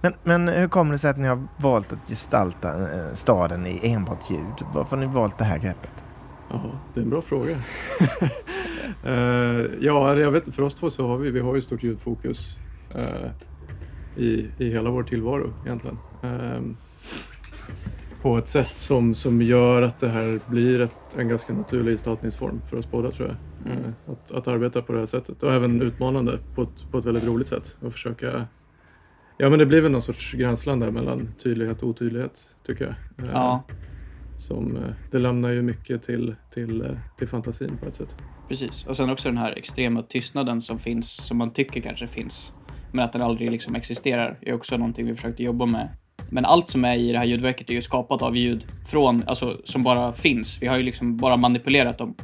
Men, 0.00 0.14
men 0.22 0.48
hur 0.48 0.68
kommer 0.68 0.92
det 0.92 0.98
sig 0.98 1.10
att 1.10 1.18
ni 1.18 1.28
har 1.28 1.48
valt 1.56 1.92
att 1.92 2.08
gestalta 2.08 2.68
eh, 2.68 3.12
staden 3.12 3.66
i 3.66 3.80
enbart 3.82 4.30
ljud? 4.30 4.66
Varför 4.74 4.96
har 4.96 5.06
ni 5.06 5.12
valt 5.12 5.38
det 5.38 5.44
här 5.44 5.58
greppet? 5.58 6.04
Ja, 6.50 6.62
det 6.94 7.00
är 7.00 7.04
en 7.04 7.10
bra 7.10 7.22
fråga. 7.22 7.50
uh, 9.06 9.66
ja, 9.80 10.16
jag 10.16 10.30
vet 10.30 10.54
för 10.54 10.62
oss 10.62 10.74
två 10.74 10.90
så 10.90 11.06
har 11.06 11.16
vi, 11.16 11.30
vi 11.30 11.40
har 11.40 11.54
ju 11.54 11.62
stort 11.62 11.82
ljudfokus 11.82 12.58
uh, 12.96 13.30
i, 14.16 14.48
i 14.58 14.70
hela 14.70 14.90
vår 14.90 15.02
tillvaro 15.02 15.52
egentligen. 15.64 15.98
Uh, 16.24 16.60
på 18.22 18.38
ett 18.38 18.48
sätt 18.48 18.76
som, 18.76 19.14
som 19.14 19.42
gör 19.42 19.82
att 19.82 19.98
det 19.98 20.08
här 20.08 20.40
blir 20.46 20.80
ett, 20.80 20.96
en 21.16 21.28
ganska 21.28 21.52
naturlig 21.52 21.92
gestaltningsform 21.92 22.60
för 22.70 22.76
oss 22.76 22.90
båda 22.90 23.10
tror 23.10 23.28
jag. 23.28 23.36
Mm. 23.72 23.94
Att, 24.06 24.30
att 24.30 24.48
arbeta 24.48 24.82
på 24.82 24.92
det 24.92 24.98
här 24.98 25.06
sättet 25.06 25.42
och 25.42 25.52
även 25.52 25.82
utmanande 25.82 26.38
på 26.54 26.62
ett, 26.62 26.90
på 26.90 26.98
ett 26.98 27.04
väldigt 27.04 27.24
roligt 27.24 27.48
sätt 27.48 27.76
och 27.80 27.92
försöka 27.92 28.46
Ja 29.40 29.50
men 29.50 29.58
det 29.58 29.66
blir 29.66 29.80
väl 29.80 29.92
någon 29.92 30.02
sorts 30.02 30.32
gränsland 30.32 30.82
där 30.82 30.90
mellan 30.90 31.28
tydlighet 31.42 31.82
och 31.82 31.88
otydlighet 31.88 32.48
tycker 32.66 32.84
jag. 32.84 33.26
Eh, 33.26 33.32
ja. 33.34 33.62
Som, 34.36 34.76
eh, 34.76 34.82
det 35.10 35.18
lämnar 35.18 35.48
ju 35.48 35.62
mycket 35.62 36.02
till, 36.02 36.34
till, 36.54 36.82
eh, 36.82 36.90
till 37.18 37.28
fantasin 37.28 37.76
på 37.76 37.86
ett 37.86 37.94
sätt. 37.94 38.16
Precis, 38.48 38.86
och 38.86 38.96
sen 38.96 39.10
också 39.10 39.28
den 39.28 39.38
här 39.38 39.52
extrema 39.52 40.02
tystnaden 40.02 40.62
som 40.62 40.78
finns, 40.78 41.10
som 41.10 41.36
man 41.36 41.52
tycker 41.52 41.80
kanske 41.80 42.06
finns, 42.06 42.52
men 42.92 43.04
att 43.04 43.12
den 43.12 43.22
aldrig 43.22 43.50
liksom 43.50 43.74
existerar, 43.74 44.38
är 44.40 44.52
också 44.52 44.76
någonting 44.76 45.06
vi 45.06 45.14
försökte 45.14 45.42
jobba 45.42 45.66
med. 45.66 45.88
Men 46.30 46.44
allt 46.44 46.68
som 46.68 46.84
är 46.84 46.96
i 46.96 47.12
det 47.12 47.18
här 47.18 47.26
ljudverket 47.26 47.70
är 47.70 47.74
ju 47.74 47.82
skapat 47.82 48.22
av 48.22 48.36
ljud 48.36 48.64
från, 48.90 49.22
alltså 49.26 49.60
som 49.64 49.82
bara 49.82 50.12
finns. 50.12 50.62
Vi 50.62 50.66
har 50.66 50.76
ju 50.76 50.82
liksom 50.82 51.16
bara 51.16 51.36
manipulerat 51.36 51.98
dem 51.98 52.14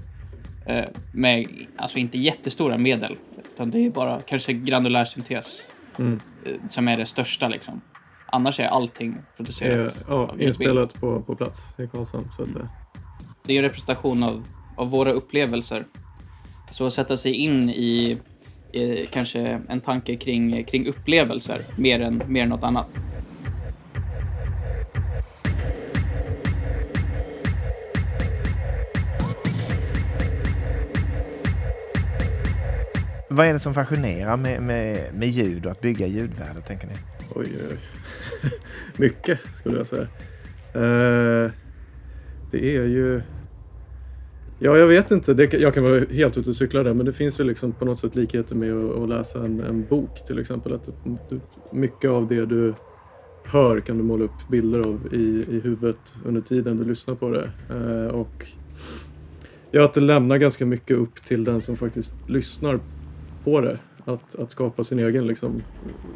eh, 0.66 0.84
med, 1.12 1.46
alltså 1.76 1.98
inte 1.98 2.18
jättestora 2.18 2.78
medel, 2.78 3.16
utan 3.54 3.70
det 3.70 3.86
är 3.86 3.90
bara 3.90 4.20
kanske 4.20 4.52
granulär 4.52 5.04
syntes. 5.04 5.62
Mm. 5.98 6.20
Eh, 6.46 6.68
som 6.68 6.88
är 6.88 6.96
det 6.96 7.06
största 7.06 7.48
liksom. 7.48 7.80
Annars 8.26 8.60
är 8.60 8.66
allting 8.66 9.16
producerat. 9.36 10.04
ja, 10.08 10.34
inspelat 10.38 10.94
på, 10.94 11.22
på 11.22 11.36
plats 11.36 11.68
i 11.78 11.86
Karlshamn 11.86 12.28
så 12.36 12.42
att 12.42 12.50
säga. 12.50 12.68
Det 13.42 13.52
är 13.52 13.56
en 13.56 13.62
representation 13.62 14.22
av, 14.22 14.44
av 14.76 14.90
våra 14.90 15.12
upplevelser. 15.12 15.86
Så 16.72 16.86
att 16.86 16.92
sätta 16.92 17.16
sig 17.16 17.32
in 17.32 17.70
i, 17.70 18.18
i 18.72 19.06
kanske 19.06 19.60
en 19.68 19.80
tanke 19.80 20.16
kring, 20.16 20.64
kring 20.64 20.86
upplevelser 20.86 21.60
mer 21.78 22.00
än, 22.00 22.22
mer 22.26 22.42
än 22.42 22.48
något 22.48 22.64
annat. 22.64 22.86
Vad 33.36 33.46
är 33.46 33.52
det 33.52 33.58
som 33.58 33.74
fascinerar 33.74 34.36
med, 34.36 34.62
med, 34.62 35.14
med 35.14 35.28
ljud 35.28 35.66
och 35.66 35.72
att 35.72 35.80
bygga 35.80 36.06
ljudvärden, 36.06 36.62
tänker 36.62 36.86
ni? 36.86 36.94
Oj, 37.34 37.48
oj. 37.70 37.78
Mycket, 38.96 39.38
skulle 39.54 39.76
jag 39.76 39.86
säga. 39.86 40.02
Uh, 40.76 41.50
det 42.50 42.76
är 42.76 42.86
ju... 42.86 43.22
Ja, 44.58 44.76
jag 44.76 44.86
vet 44.86 45.10
inte. 45.10 45.34
Det, 45.34 45.52
jag 45.52 45.74
kan 45.74 45.82
vara 45.82 46.04
helt 46.10 46.38
ute 46.38 46.50
och 46.50 46.56
cykla 46.56 46.82
där, 46.82 46.94
men 46.94 47.06
det 47.06 47.12
finns 47.12 47.40
ju 47.40 47.44
liksom 47.44 47.72
på 47.72 47.84
något 47.84 47.98
sätt 47.98 48.14
likheter 48.14 48.54
med 48.54 48.72
att, 48.72 48.96
att 49.02 49.08
läsa 49.08 49.44
en, 49.44 49.60
en, 49.60 49.84
bok 49.84 50.24
till 50.26 50.38
exempel. 50.38 50.74
Att 50.74 50.88
du, 51.28 51.40
mycket 51.72 52.10
av 52.10 52.26
det 52.26 52.46
du 52.46 52.74
hör 53.44 53.80
kan 53.80 53.98
du 53.98 54.04
måla 54.04 54.24
upp 54.24 54.48
bilder 54.50 54.80
av 54.80 55.08
i, 55.12 55.46
i 55.56 55.60
huvudet 55.60 56.14
under 56.24 56.40
tiden 56.40 56.76
du 56.76 56.84
lyssnar 56.84 57.14
på 57.14 57.30
det. 57.30 57.50
Uh, 57.74 58.06
och 58.06 58.46
ja, 59.70 59.84
att 59.84 59.94
det 59.94 60.00
lämnar 60.00 60.36
ganska 60.36 60.66
mycket 60.66 60.96
upp 60.96 61.24
till 61.24 61.44
den 61.44 61.62
som 61.62 61.76
faktiskt 61.76 62.14
lyssnar 62.26 62.80
på 63.46 63.60
det. 63.60 63.78
Att, 64.04 64.34
att 64.34 64.50
skapa 64.50 64.84
sin 64.84 64.98
egen 64.98 65.26
liksom, 65.26 65.62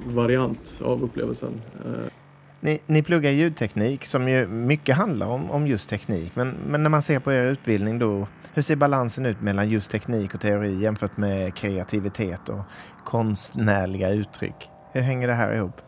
variant 0.06 0.80
av 0.84 1.02
upplevelsen. 1.02 1.60
Eh, 1.84 2.12
Ni, 2.60 2.80
ni 2.86 3.02
pluggar 3.02 3.30
ljudteknik 3.30 4.04
som 4.04 4.28
ju 4.28 4.46
mycket 4.46 4.96
handlar 4.96 5.26
om, 5.28 5.50
om 5.50 5.66
just 5.66 5.90
teknik. 5.90 6.36
Men, 6.36 6.54
men 6.68 6.82
när 6.82 6.90
man 6.90 7.02
ser 7.02 7.20
på 7.20 7.32
er 7.32 7.44
utbildning 7.44 7.98
då, 7.98 8.26
hur 8.54 8.62
ser 8.62 8.76
balansen 8.76 9.26
ut 9.26 9.40
mellan 9.40 9.68
just 9.70 9.90
teknik 9.90 10.34
och 10.34 10.40
teori 10.40 10.82
jämfört 10.82 11.16
med 11.16 11.54
kreativitet 11.54 12.48
och 12.48 12.60
konstnärliga 13.04 14.10
uttryck? 14.10 14.70
Hur 14.92 15.00
hänger 15.00 15.28
det 15.28 15.34
här 15.34 15.54
ihop? 15.54 15.76
I 15.78 15.82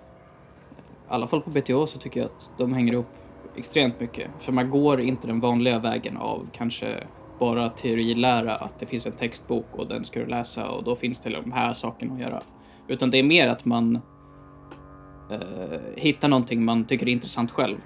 alla 1.08 1.26
fall 1.26 1.40
på 1.40 1.50
BTH 1.50 1.86
så 1.88 1.98
tycker 1.98 2.20
jag 2.20 2.26
att 2.26 2.50
de 2.58 2.72
hänger 2.72 2.92
ihop 2.92 3.08
extremt 3.56 4.00
mycket. 4.00 4.30
För 4.38 4.52
man 4.52 4.70
går 4.70 5.00
inte 5.00 5.26
den 5.26 5.40
vanliga 5.40 5.78
vägen 5.78 6.16
av 6.16 6.48
kanske 6.52 7.04
bara 7.42 7.68
teorilära 7.68 8.56
att 8.56 8.78
det 8.80 8.86
finns 8.86 9.06
en 9.06 9.12
textbok 9.12 9.66
och 9.72 9.88
den 9.88 10.04
ska 10.04 10.20
du 10.20 10.26
läsa 10.26 10.68
och 10.68 10.84
då 10.84 10.96
finns 10.96 11.20
det 11.20 11.30
de 11.30 11.52
här 11.52 11.72
sakerna 11.72 12.14
att 12.14 12.20
göra. 12.20 12.40
Utan 12.88 13.10
det 13.10 13.18
är 13.18 13.22
mer 13.22 13.48
att 13.48 13.64
man 13.64 13.96
eh, 15.30 15.80
hittar 15.96 16.28
någonting 16.28 16.64
man 16.64 16.84
tycker 16.84 17.08
är 17.08 17.12
intressant 17.12 17.50
själv. 17.50 17.76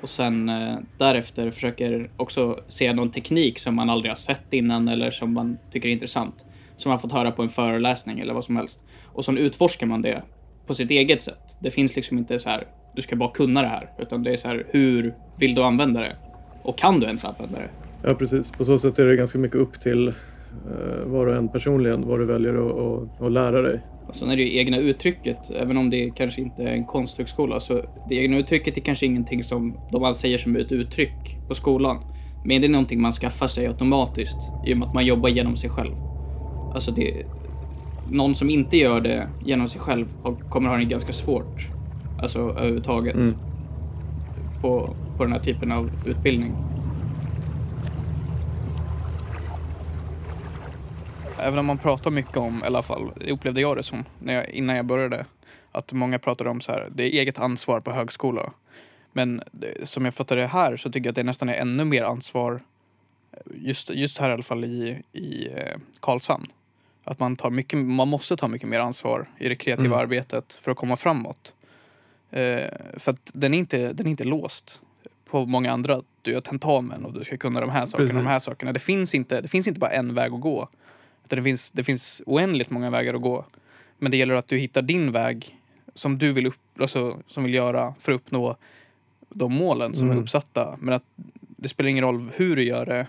Och 0.00 0.08
sen 0.08 0.48
eh, 0.48 0.78
därefter 0.98 1.50
försöker 1.50 2.10
också 2.16 2.60
se 2.68 2.92
någon 2.92 3.10
teknik 3.10 3.58
som 3.58 3.74
man 3.74 3.90
aldrig 3.90 4.10
har 4.10 4.16
sett 4.16 4.52
innan 4.52 4.88
eller 4.88 5.10
som 5.10 5.34
man 5.34 5.58
tycker 5.72 5.88
är 5.88 5.92
intressant. 5.92 6.44
Som 6.76 6.90
man 6.90 6.98
fått 6.98 7.12
höra 7.12 7.30
på 7.30 7.42
en 7.42 7.48
föreläsning 7.48 8.20
eller 8.20 8.34
vad 8.34 8.44
som 8.44 8.56
helst. 8.56 8.80
Och 9.04 9.24
sen 9.24 9.38
utforskar 9.38 9.86
man 9.86 10.02
det 10.02 10.22
på 10.66 10.74
sitt 10.74 10.90
eget 10.90 11.22
sätt. 11.22 11.56
Det 11.60 11.70
finns 11.70 11.96
liksom 11.96 12.18
inte 12.18 12.38
så 12.38 12.48
här, 12.48 12.66
du 12.94 13.02
ska 13.02 13.16
bara 13.16 13.30
kunna 13.30 13.62
det 13.62 13.68
här. 13.68 13.90
Utan 13.98 14.22
det 14.22 14.32
är 14.32 14.36
så 14.36 14.48
här, 14.48 14.66
hur 14.70 15.14
vill 15.38 15.54
du 15.54 15.62
använda 15.62 16.00
det? 16.00 16.16
Och 16.62 16.78
kan 16.78 17.00
du 17.00 17.06
ens 17.06 17.24
använda 17.24 17.58
det? 17.58 17.85
Ja, 18.08 18.14
precis. 18.14 18.50
På 18.50 18.64
så 18.64 18.78
sätt 18.78 18.98
är 18.98 19.06
det 19.06 19.16
ganska 19.16 19.38
mycket 19.38 19.56
upp 19.56 19.80
till 19.80 20.08
eh, 20.08 21.06
var 21.06 21.26
och 21.26 21.36
en 21.36 21.48
personligen 21.48 22.08
vad 22.08 22.18
du 22.18 22.24
väljer 22.24 22.54
att, 22.54 22.76
att, 22.76 23.22
att 23.22 23.32
lära 23.32 23.62
dig. 23.62 23.80
Och 24.08 24.16
sen 24.16 24.30
är 24.30 24.36
det 24.36 24.42
ju 24.42 24.58
egna 24.58 24.78
uttrycket, 24.78 25.36
även 25.60 25.76
om 25.76 25.90
det 25.90 26.10
kanske 26.10 26.40
inte 26.40 26.62
är 26.62 26.72
en 26.72 26.84
konsthögskola, 26.84 27.60
så 27.60 27.82
det 28.08 28.14
egna 28.14 28.38
uttrycket 28.38 28.76
är 28.76 28.80
kanske 28.80 29.06
ingenting 29.06 29.44
som 29.44 29.76
de 29.92 30.14
säger 30.14 30.38
som 30.38 30.56
ett 30.56 30.72
uttryck 30.72 31.38
på 31.48 31.54
skolan. 31.54 31.98
Men 32.44 32.60
det 32.60 32.66
är 32.66 32.68
någonting 32.68 33.00
man 33.00 33.12
skaffar 33.12 33.48
sig 33.48 33.66
automatiskt 33.66 34.36
i 34.66 34.74
och 34.74 34.78
med 34.78 34.88
att 34.88 34.94
man 34.94 35.06
jobbar 35.06 35.28
genom 35.28 35.56
sig 35.56 35.70
själv. 35.70 35.94
Alltså 36.74 36.90
det, 36.90 37.26
någon 38.10 38.34
som 38.34 38.50
inte 38.50 38.76
gör 38.76 39.00
det 39.00 39.28
genom 39.44 39.68
sig 39.68 39.80
själv 39.80 40.06
kommer 40.50 40.68
ha 40.68 40.76
det 40.76 40.84
ganska 40.84 41.12
svårt. 41.12 41.68
Alltså 42.22 42.38
överhuvudtaget. 42.38 43.14
Mm. 43.14 43.34
På, 44.62 44.94
på 45.16 45.24
den 45.24 45.32
här 45.32 45.40
typen 45.40 45.72
av 45.72 45.90
utbildning. 46.06 46.52
Även 51.40 51.58
om 51.58 51.66
man 51.66 51.78
pratar 51.78 52.10
mycket 52.10 52.36
om, 52.36 52.62
i 52.62 52.66
alla 52.66 52.82
fall 52.82 53.12
upplevde 53.28 53.60
jag 53.60 53.76
det 53.76 53.82
som 53.82 54.04
när 54.18 54.34
jag, 54.34 54.50
innan 54.50 54.76
jag 54.76 54.84
började, 54.84 55.26
att 55.72 55.92
många 55.92 56.18
pratade 56.18 56.50
om 56.50 56.60
så 56.60 56.72
här, 56.72 56.88
det 56.94 57.02
är 57.04 57.20
eget 57.20 57.38
ansvar 57.38 57.80
på 57.80 57.90
högskola. 57.90 58.52
Men 59.12 59.42
det, 59.52 59.88
som 59.88 60.04
jag 60.04 60.14
fattar 60.14 60.36
det 60.36 60.46
här 60.46 60.76
så 60.76 60.90
tycker 60.90 61.06
jag 61.06 61.12
att 61.12 61.16
det 61.16 61.22
nästan 61.22 61.48
är 61.48 61.54
ännu 61.54 61.84
mer 61.84 62.02
ansvar, 62.02 62.60
just, 63.54 63.90
just 63.90 64.18
här 64.18 64.30
i 64.30 64.32
alla 64.32 64.42
fall 64.42 64.64
i, 64.64 65.02
i 65.12 65.48
eh, 65.56 65.76
Karlshamn. 66.00 66.46
Att 67.04 67.18
man, 67.18 67.36
tar 67.36 67.50
mycket, 67.50 67.78
man 67.78 68.08
måste 68.08 68.36
ta 68.36 68.48
mycket 68.48 68.68
mer 68.68 68.80
ansvar 68.80 69.28
i 69.38 69.48
det 69.48 69.54
kreativa 69.56 69.86
Mm. 69.86 69.98
arbetet 69.98 70.52
för 70.52 70.70
att 70.70 70.76
komma 70.76 70.96
framåt. 70.96 71.54
Eh, 72.30 72.64
för 72.96 73.10
att 73.10 73.30
den 73.32 73.54
är, 73.54 73.58
inte, 73.58 73.92
den 73.92 74.06
är 74.06 74.10
inte 74.10 74.24
låst 74.24 74.80
på 75.30 75.46
många 75.46 75.72
andra. 75.72 76.02
Du 76.22 76.32
gör 76.32 76.40
tentamen 76.40 77.04
och 77.04 77.12
du 77.12 77.24
ska 77.24 77.36
kunna 77.36 77.60
de 77.60 77.70
här 77.70 77.86
sakerna, 77.86 78.12
de 78.12 78.26
här 78.26 78.38
sakerna. 78.38 78.72
Det 78.72 78.78
finns, 78.78 79.14
inte, 79.14 79.40
det 79.40 79.48
finns 79.48 79.68
inte 79.68 79.80
bara 79.80 79.90
en 79.90 80.14
väg 80.14 80.32
att 80.32 80.40
gå. 80.40 80.68
Utan 81.26 81.36
det, 81.36 81.42
finns, 81.42 81.70
det 81.70 81.84
finns 81.84 82.22
oändligt 82.26 82.70
många 82.70 82.90
vägar 82.90 83.14
att 83.14 83.22
gå. 83.22 83.44
Men 83.98 84.10
det 84.10 84.16
gäller 84.16 84.34
att 84.34 84.48
du 84.48 84.56
hittar 84.58 84.82
din 84.82 85.12
väg 85.12 85.58
som 85.94 86.18
du 86.18 86.32
vill, 86.32 86.46
upp, 86.46 86.80
alltså, 86.80 87.18
som 87.26 87.44
vill 87.44 87.54
göra 87.54 87.94
för 88.00 88.12
att 88.12 88.16
uppnå 88.16 88.56
de 89.28 89.52
målen 89.52 89.94
som 89.94 90.06
är 90.08 90.12
Mm. 90.12 90.22
uppsatta. 90.22 90.76
Men 90.80 90.94
att 90.94 91.02
det 91.38 91.68
spelar 91.68 91.90
ingen 91.90 92.04
roll 92.04 92.30
hur 92.34 92.56
du 92.56 92.62
gör 92.62 92.86
det 92.86 93.06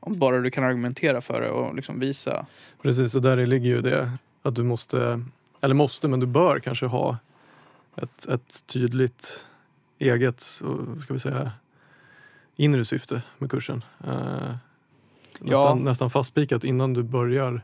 om 0.00 0.18
bara 0.18 0.40
du 0.40 0.50
kan 0.50 0.64
argumentera 0.64 1.20
för 1.20 1.40
det 1.40 1.50
och 1.50 1.74
liksom 1.74 2.00
visa. 2.00 2.46
Precis, 2.82 3.14
och 3.14 3.22
där 3.22 3.46
ligger 3.46 3.66
ju 3.70 3.80
det 3.80 4.10
att 4.42 4.54
du 4.54 4.62
måste, 4.62 5.22
eller 5.62 5.74
måste, 5.74 6.08
men 6.08 6.20
du 6.20 6.26
bör 6.26 6.58
kanske 6.60 6.86
ha 6.86 7.16
ett, 7.96 8.28
ett 8.28 8.66
tydligt 8.66 9.44
eget, 9.98 10.40
ska 11.02 11.12
vi 11.12 11.18
säga, 11.18 11.52
inre 12.56 12.84
syfte 12.84 13.22
med 13.38 13.50
kursen. 13.50 13.84
Nästan, 15.40 15.78
Ja. 15.78 15.84
nästan 15.84 16.10
fastspikat 16.10 16.64
innan 16.64 16.94
du 16.94 17.02
börjar 17.02 17.62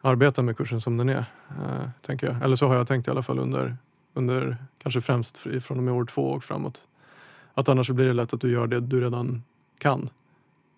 arbeta 0.00 0.42
med 0.42 0.56
kursen 0.56 0.80
som 0.80 0.96
den 0.96 1.08
är. 1.08 1.24
Eh, 1.48 1.88
tänker 2.00 2.26
jag. 2.26 2.42
Eller 2.42 2.56
så 2.56 2.68
har 2.68 2.74
jag 2.74 2.86
tänkt 2.86 3.08
i 3.08 3.10
alla 3.10 3.22
fall 3.22 3.38
under, 3.38 3.76
under 4.14 4.56
kanske 4.78 5.00
främst 5.00 5.38
från 5.38 5.78
och 5.78 5.84
med 5.84 5.94
år 5.94 6.04
två 6.04 6.22
och 6.22 6.44
framåt. 6.44 6.88
Att 7.54 7.68
annars 7.68 7.90
blir 7.90 8.06
det 8.06 8.12
lätt 8.12 8.34
att 8.34 8.40
du 8.40 8.50
gör 8.50 8.66
det 8.66 8.80
du 8.80 9.00
redan 9.00 9.42
kan. 9.78 10.08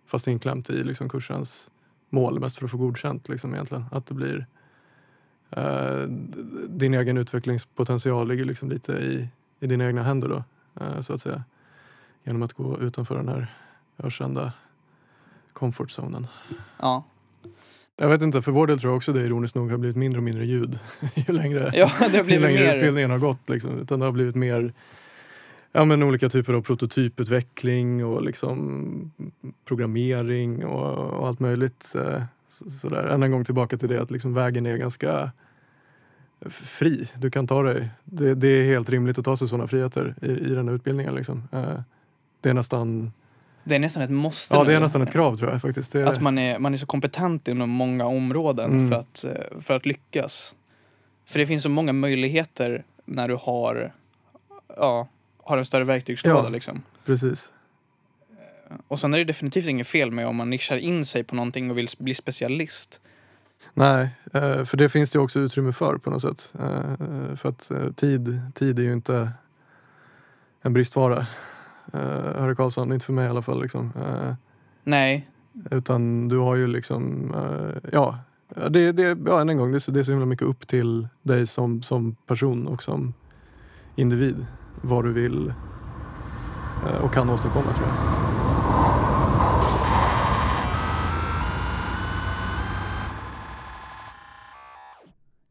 Fast 0.07 0.27
inklämt 0.29 0.71
i 0.71 0.85
liksom 0.85 1.09
kursens 1.09 1.71
mål, 2.11 2.41
mest 2.41 2.59
för 2.59 2.65
att 2.65 2.71
få 2.71 2.77
godkänt 2.77 3.29
liksom 3.29 3.55
egentligen. 3.55 3.85
Att 3.93 4.07
det 4.07 4.15
blir 4.15 4.47
eh, 5.51 6.03
din 6.69 6.95
egen 6.95 7.17
utvecklingspotential 7.17 8.29
ligger 8.29 8.45
liksom 8.45 8.71
lite 8.71 8.93
i, 8.93 9.29
i 9.61 9.67
dina 9.67 9.87
egna 9.87 10.03
händer 10.03 10.29
då, 10.29 10.45
eh, 10.85 11.01
så 11.01 11.13
att 11.15 11.21
säga. 11.21 11.45
Genom 12.25 12.43
att 12.43 12.53
gå 12.53 12.79
utanför 12.81 13.17
den 13.17 13.29
här 13.29 13.55
ökända 13.99 14.53
comfortzonen. 15.55 16.27
Ja, 16.81 17.05
Jag 17.97 18.09
vet 18.09 18.23
inte, 18.23 18.43
för 18.43 18.53
vår 18.53 18.67
del 18.67 18.79
tror 18.79 18.91
jag 18.91 18.97
också 18.97 19.13
det 19.13 19.21
ironiskt 19.21 19.57
nog 19.57 19.71
har 19.71 19.79
blivit 19.79 19.97
mindre 19.97 20.19
och 20.19 20.25
mindre 20.25 20.45
ljud 20.45 20.79
ju 21.15 21.33
längre, 21.33 21.71
ja 21.75 21.91
det 22.13 22.19
har 22.19 22.25
ju 22.25 22.41
längre 22.41 22.65
mer. 22.65 22.75
utbildningen 22.77 23.11
har 23.11 23.19
gått. 23.19 23.49
Liksom. 23.49 23.79
Utan 23.79 24.01
det 24.01 24.05
har 24.07 24.13
blivit 24.13 24.35
mer 24.35 24.73
ja, 25.73 25.85
men 25.85 26.03
olika 26.03 26.29
typer 26.29 26.53
av 26.55 26.63
prototyputveckling 26.63 28.05
och 28.05 28.23
liksom 28.23 29.13
programmering 29.65 30.65
och, 30.65 31.21
och 31.21 31.29
allt 31.29 31.41
möjligt. 31.41 31.95
Eh, 31.95 32.23
så, 32.49 32.71
sådär. 32.71 33.05
Än 33.05 33.23
en 33.23 33.31
gång 33.31 33.45
tillbaka 33.45 33.77
till 33.79 33.89
det 33.89 34.03
att 34.03 34.11
liksom 34.11 34.35
vägen 34.35 34.67
är 34.67 34.77
ganska 34.77 35.33
fri. 36.51 37.09
Du 37.19 37.31
kan 37.31 37.47
ta 37.47 37.63
dig, 37.63 37.91
det, 38.05 38.35
det 38.35 38.49
är 38.49 38.65
helt 38.65 38.91
rimligt 38.91 39.19
att 39.19 39.25
ta 39.25 39.37
sig 39.37 39.49
sådana 39.49 39.67
friheter 39.67 40.15
i, 40.23 40.31
i 40.31 40.55
den 40.55 40.69
här 40.69 40.75
utbildningen. 40.75 41.15
Liksom. 41.15 41.43
Eh, 41.53 41.81
det 42.41 42.51
är 42.51 42.55
nästan, 42.55 43.13
Det 43.65 43.75
är 43.75 43.79
nästan 43.79 44.03
ett 44.03 44.11
måste 44.11 44.55
ja, 44.55 44.65
det 44.65 44.75
är 44.75 44.81
nästan 44.81 45.03
ett 45.03 45.13
krav 45.13 45.37
tror 45.37 45.51
jag 45.51 45.63
faktiskt. 45.63 45.93
Det 45.93 46.09
Att 46.09 46.21
man 46.21 46.39
är, 46.39 46.59
man 46.59 46.75
är 46.75 46.79
så 46.79 46.87
kompetent 46.87 47.49
inom 47.49 47.71
många 47.71 48.07
områden 48.07 48.71
Mm. 48.71 48.91
för, 48.91 48.97
att, 48.97 49.25
eh, 49.25 49.61
för 49.61 49.75
att 49.75 49.87
lyckas. 49.87 50.55
För 51.27 51.39
det 51.39 51.47
finns 51.47 51.63
så 51.63 51.69
många 51.69 51.93
möjligheter 51.93 52.85
när 53.05 53.29
du 53.29 53.35
har, 53.41 53.93
ja, 54.77 55.09
har 55.43 55.59
en 55.59 55.65
större 55.65 55.85
verktygslåda. 55.85 56.43
Ja. 56.43 56.49
Liksom. 56.49 56.83
Precis. 57.05 57.53
Och 58.89 59.01
sen 59.01 59.15
är 59.15 59.19
det 59.19 59.25
definitivt 59.25 59.69
inget 59.69 59.87
fel 59.87 60.11
med 60.11 60.27
om 60.27 60.37
man 60.37 60.51
nischar 60.51 60.77
in 60.77 61.05
sig 61.05 61.25
på 61.25 61.35
någonting 61.35 61.71
och 61.71 61.79
vill 61.79 61.89
bli 61.99 62.15
specialist. 62.15 63.01
Nej, 63.75 64.09
eh, 64.33 64.65
för 64.65 64.77
det 64.77 64.89
finns 64.89 65.11
det 65.11 65.17
ju 65.17 65.23
också 65.23 65.41
utrymme 65.41 65.73
för 65.73 65.99
på 65.99 66.11
något 66.11 66.23
sätt. 66.23 66.53
Eh, 66.59 67.37
För 67.37 67.49
att 67.49 67.71
eh, 67.71 67.93
tid, 67.93 68.41
tid 68.55 68.79
är 68.79 68.83
ju 68.83 68.93
inte 68.93 69.31
en 70.63 70.73
bristvara. 70.73 71.27
Eh, 71.93 72.01
Hörru 72.41 72.55
Karlsson, 72.55 72.93
inte 72.93 73.07
för 73.07 73.13
mig 73.13 73.27
i 73.27 73.29
alla 73.29 73.43
fall. 73.43 73.63
Liksom. 73.63 73.93
Eh, 73.97 74.35
Nej, 74.85 75.29
Utan 75.71 76.29
du 76.29 76.39
har 76.39 76.55
ju 76.55 76.67
liksom, 76.67 77.35
eh, 77.35 77.91
ja, 77.93 78.19
det, 78.71 78.93
det, 78.93 79.19
ja 79.27 79.41
än 79.41 79.49
en 79.49 79.59
gång, 79.59 79.71
det 79.71 79.77
är, 79.77 79.81
så, 79.81 79.91
det 79.91 80.01
är 80.01 80.05
så 80.05 80.11
himla 80.11 80.27
mycket 80.27 80.49
upp 80.49 80.67
till 80.67 81.09
dig 81.23 81.47
som, 81.47 81.83
som 81.83 82.15
person 82.27 82.67
och 82.67 82.83
som 82.83 83.15
individ. 83.97 84.47
Vad 84.81 85.05
du 85.05 85.13
vill 85.13 85.55
eh, 86.87 87.05
och 87.05 87.13
kan 87.13 87.31
åstadkomma 87.31 87.75
tror 87.75 87.87
jag. 87.87 88.34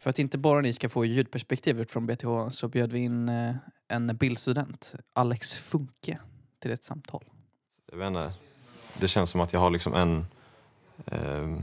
För 0.04 0.10
att 0.10 0.20
inte 0.20 0.38
bara 0.38 0.62
ni 0.62 0.74
ska 0.74 0.90
få 0.90 1.06
ljudperspektivet 1.06 1.92
från 1.92 2.06
BTH 2.06 2.50
så 2.52 2.68
bjöd 2.68 2.92
vi 2.92 3.00
in 3.00 3.30
eh, 3.30 3.56
en 3.88 4.18
bildstudent, 4.18 4.94
Alex 5.14 5.56
Funke, 5.56 6.18
till 6.60 6.72
ett 6.72 6.84
samtal. 6.84 7.24
Jag 7.92 7.98
vet 7.98 8.08
inte, 8.08 8.32
det 8.94 9.08
känns 9.08 9.30
som 9.30 9.42
att 9.42 9.54
jag 9.54 9.60
har 9.60 9.70
liksom 9.70 9.94
en... 9.94 10.26
Eh, 11.06 11.60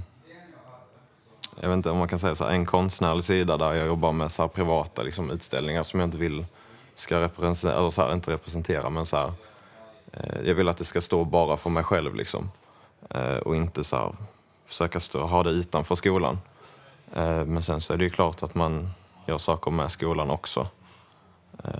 jag 1.60 1.68
vet 1.68 1.76
inte 1.76 1.90
om 1.90 1.98
man 1.98 2.08
kan 2.08 2.18
säga 2.18 2.34
så 2.34 2.44
här, 2.44 2.52
en 2.52 2.66
konstnärlig 2.66 3.24
sida 3.24 3.56
där 3.56 3.72
jag 3.72 3.86
jobbar 3.86 4.12
med 4.12 4.32
så 4.32 4.42
här 4.42 4.48
privata 4.48 5.02
liksom, 5.02 5.30
utställningar 5.30 5.82
som 5.82 6.00
jag 6.00 6.06
inte 6.06 6.18
vill 6.18 6.46
ska 6.94 7.20
representera, 7.20 7.78
eller 7.78 7.90
så 7.90 8.02
här, 8.02 8.14
inte 8.14 8.32
representera 8.32 8.90
men 8.90 9.06
så 9.06 9.16
här, 9.16 9.32
eh, 10.12 10.40
jag 10.44 10.54
vill 10.54 10.68
att 10.68 10.76
det 10.76 10.84
ska 10.84 11.00
stå 11.00 11.24
bara 11.24 11.56
för 11.56 11.70
mig 11.70 11.84
själv 11.84 12.14
liksom. 12.14 12.50
Eh, 13.10 13.36
och 13.36 13.56
inte 13.56 13.84
så 13.84 13.96
här, 13.96 14.16
försöka 14.66 15.00
stå, 15.00 15.26
ha 15.26 15.42
det 15.42 15.50
utanför 15.50 15.94
skolan. 15.94 16.38
Eh, 17.14 17.44
men 17.44 17.62
sen 17.62 17.80
så 17.80 17.92
är 17.92 17.96
det 17.96 18.04
ju 18.04 18.10
klart 18.10 18.42
att 18.42 18.54
man 18.54 18.90
gör 19.26 19.38
saker 19.38 19.70
med 19.70 19.92
skolan 19.92 20.30
också. 20.30 20.68
Eh, 21.64 21.72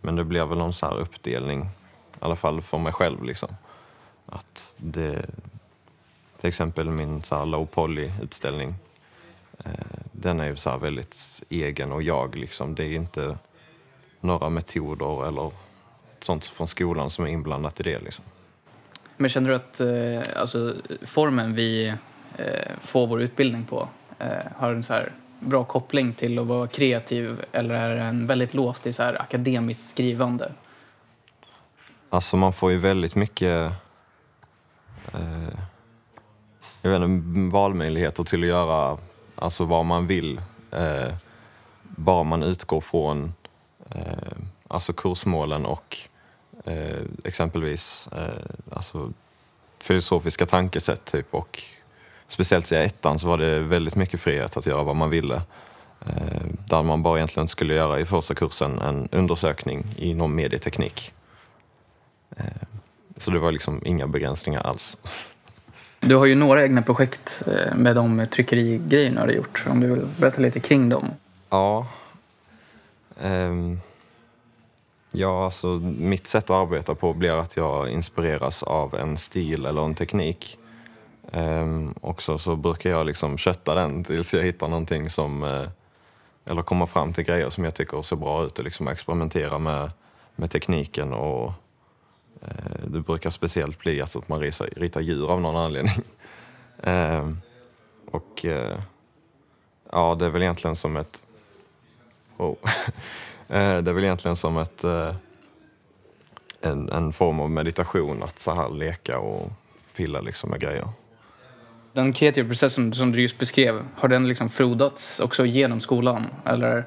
men 0.00 0.16
det 0.16 0.24
blir 0.24 0.44
väl 0.44 0.58
någon 0.58 0.72
så 0.72 0.86
här 0.86 0.96
uppdelning 0.96 1.62
i 1.62 1.66
alla 2.18 2.36
fall 2.36 2.62
för 2.62 2.78
mig 2.78 2.92
själv. 2.92 3.24
Liksom. 3.24 3.56
Att 4.26 4.74
det, 4.76 5.26
till 6.40 6.48
exempel 6.48 6.90
min 6.90 7.22
så 7.22 7.36
här 7.36 7.46
low 7.46 7.66
poly-utställning, 7.66 8.74
eh, 9.64 9.70
den 10.12 10.40
är 10.40 10.46
ju 10.46 10.56
så 10.56 10.70
här 10.70 10.78
väldigt 10.78 11.42
egen 11.48 11.92
och 11.92 12.02
jag. 12.02 12.36
Liksom. 12.36 12.74
Det 12.74 12.84
är 12.84 12.92
inte, 12.92 13.38
några 14.20 14.48
metoder 14.48 15.28
eller 15.28 15.50
sånt 16.20 16.44
från 16.44 16.66
skolan 16.66 17.10
som 17.10 17.24
är 17.24 17.28
inblandat 17.28 17.80
i 17.80 17.82
det. 17.82 17.98
Liksom. 17.98 18.24
Men 19.16 19.30
känner 19.30 19.50
du 19.50 19.56
att 19.56 19.80
alltså, 20.36 20.74
formen 21.02 21.54
vi 21.54 21.94
får 22.80 23.06
vår 23.06 23.22
utbildning 23.22 23.64
på 23.64 23.88
Eh, 24.18 24.52
har 24.56 24.72
en 24.72 24.84
så 24.84 24.92
här 24.92 25.12
bra 25.40 25.64
koppling 25.64 26.12
till 26.12 26.38
att 26.38 26.46
vara 26.46 26.68
kreativ 26.68 27.44
eller 27.52 27.74
är 27.74 27.96
den 27.96 28.26
väldigt 28.26 28.54
låst 28.54 28.86
i 28.86 28.92
så 28.92 29.02
här 29.02 29.22
akademiskt 29.22 29.90
skrivande? 29.90 30.52
Alltså 32.10 32.36
man 32.36 32.52
får 32.52 32.70
ju 32.70 32.78
väldigt 32.78 33.14
mycket 33.14 33.72
eh, 35.12 35.58
jag 36.82 36.90
vet 36.90 37.02
inte, 37.02 37.56
valmöjligheter 37.56 38.22
till 38.22 38.42
att 38.42 38.48
göra 38.48 38.98
alltså 39.34 39.64
vad 39.64 39.84
man 39.84 40.06
vill. 40.06 40.40
Eh, 40.70 41.14
bara 41.82 42.24
man 42.24 42.42
utgår 42.42 42.80
från 42.80 43.34
eh, 43.90 44.38
alltså 44.68 44.92
kursmålen 44.92 45.66
och 45.66 45.96
eh, 46.64 47.02
exempelvis 47.24 48.08
eh, 48.12 48.74
alltså 48.76 49.12
filosofiska 49.78 50.46
tankesätt. 50.46 51.04
Typ, 51.04 51.34
och 51.34 51.62
speciellt 52.28 52.72
i 52.72 52.74
ettan 52.74 53.18
så 53.18 53.28
var 53.28 53.38
det 53.38 53.60
väldigt 53.60 53.94
mycket 53.94 54.20
frihet 54.20 54.56
att 54.56 54.66
göra 54.66 54.82
vad 54.82 54.96
man 54.96 55.10
ville. 55.10 55.42
Eh, 56.06 56.42
där 56.68 56.82
man 56.82 57.02
bara 57.02 57.16
egentligen 57.16 57.48
skulle 57.48 57.74
göra 57.74 58.00
i 58.00 58.04
första 58.04 58.34
kursen 58.34 58.78
en 58.78 59.08
undersökning 59.12 59.86
inom 59.96 60.34
medieteknik. 60.34 61.12
Eh, 62.36 62.44
så 63.16 63.30
det 63.30 63.38
var 63.38 63.52
liksom 63.52 63.82
inga 63.84 64.06
begränsningar 64.06 64.60
alls. 64.60 64.96
Du 66.00 66.16
har 66.16 66.26
ju 66.26 66.34
några 66.34 66.62
egna 66.62 66.82
projekt 66.82 67.42
eh, 67.46 67.74
med 67.74 67.96
de 67.96 68.26
tryckerigrejerna 68.32 69.26
du 69.26 69.32
har 69.32 69.36
gjort. 69.36 69.64
Om 69.66 69.80
du 69.80 69.86
vill 69.94 70.06
berätta 70.18 70.42
lite 70.42 70.60
kring 70.60 70.88
dem. 70.88 71.10
Ja. 71.50 71.86
Um, 73.20 73.80
ja, 75.12 75.44
alltså 75.44 75.66
mitt 75.98 76.26
sätt 76.26 76.44
att 76.44 76.50
arbeta 76.50 76.94
på 76.94 77.12
blir 77.12 77.40
att 77.40 77.56
jag 77.56 77.88
inspireras 77.88 78.62
av 78.62 78.94
en 78.94 79.16
stil 79.16 79.66
eller 79.66 79.84
en 79.84 79.94
teknik. 79.94 80.58
Ehm, 81.32 81.94
också 82.00 82.38
så 82.38 82.56
brukar 82.56 82.90
jag 82.90 83.06
liksom 83.06 83.38
kötta 83.38 83.74
den 83.74 84.04
tills 84.04 84.34
jag 84.34 84.42
hittar 84.42 84.68
någonting 84.68 85.10
som 85.10 85.44
eh, 85.44 85.68
eller 86.44 86.62
komma 86.62 86.86
fram 86.86 87.12
till 87.12 87.24
grejer 87.24 87.50
som 87.50 87.64
jag 87.64 87.74
tycker 87.74 88.02
ser 88.02 88.16
bra 88.16 88.44
ut 88.44 88.58
och 88.58 88.64
liksom 88.64 88.88
experimentera 88.88 89.58
med, 89.58 89.90
med 90.36 90.50
tekniken 90.50 91.12
och 91.12 91.52
eh, 92.42 92.86
det 92.86 93.00
brukar 93.00 93.30
speciellt 93.30 93.78
bli 93.78 94.00
alltså 94.00 94.18
att 94.18 94.28
man 94.28 94.40
ritar, 94.40 94.68
ritar 94.76 95.00
djur 95.00 95.30
av 95.30 95.40
någon 95.40 95.56
anledning. 95.56 95.94
Ehm, 96.82 97.40
och 98.10 98.44
eh, 98.44 98.80
ja, 99.92 100.14
det 100.14 100.26
är 100.26 100.30
väl 100.30 100.42
egentligen 100.42 100.76
som 100.76 100.96
ett 100.96 101.22
oh. 102.36 102.56
Eh, 103.48 103.78
det 103.82 103.90
är 103.90 103.92
väl 103.92 104.04
egentligen 104.04 104.36
som 104.36 104.58
ett 104.58 104.84
eh, 104.84 105.14
en, 106.60 106.88
en 106.88 107.12
form 107.12 107.40
av 107.40 107.50
meditation 107.50 108.22
att 108.22 108.38
så 108.38 108.54
här 108.54 108.70
leka 108.70 109.18
och 109.18 109.50
pilla 109.96 110.20
liksom 110.20 110.50
med 110.50 110.60
grejer. 110.60 110.88
Den 111.96 112.12
kreativa 112.12 112.48
processen 112.48 112.92
som 112.92 113.12
du 113.12 113.22
just 113.22 113.38
beskrev, 113.38 113.84
har 113.94 114.08
den 114.08 114.28
liksom 114.28 114.48
frodats 114.48 115.20
också 115.20 115.46
genom 115.46 115.80
skolan? 115.80 116.26
Eller 116.44 116.84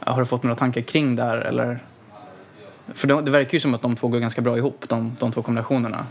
har 0.00 0.20
du 0.20 0.26
fått 0.26 0.42
några 0.42 0.56
tankar 0.56 0.80
kring 0.80 1.16
det 1.16 1.22
här? 1.22 1.36
Eller? 1.36 1.84
För 2.94 3.08
det, 3.08 3.22
det 3.22 3.30
verkar 3.30 3.52
ju 3.52 3.60
som 3.60 3.74
att 3.74 3.82
de 3.82 3.96
två 3.96 4.08
går 4.08 4.18
ganska 4.18 4.40
bra 4.40 4.56
ihop, 4.56 4.84
de, 4.88 5.16
de 5.20 5.32
två 5.32 5.42
kombinationerna. 5.42 6.06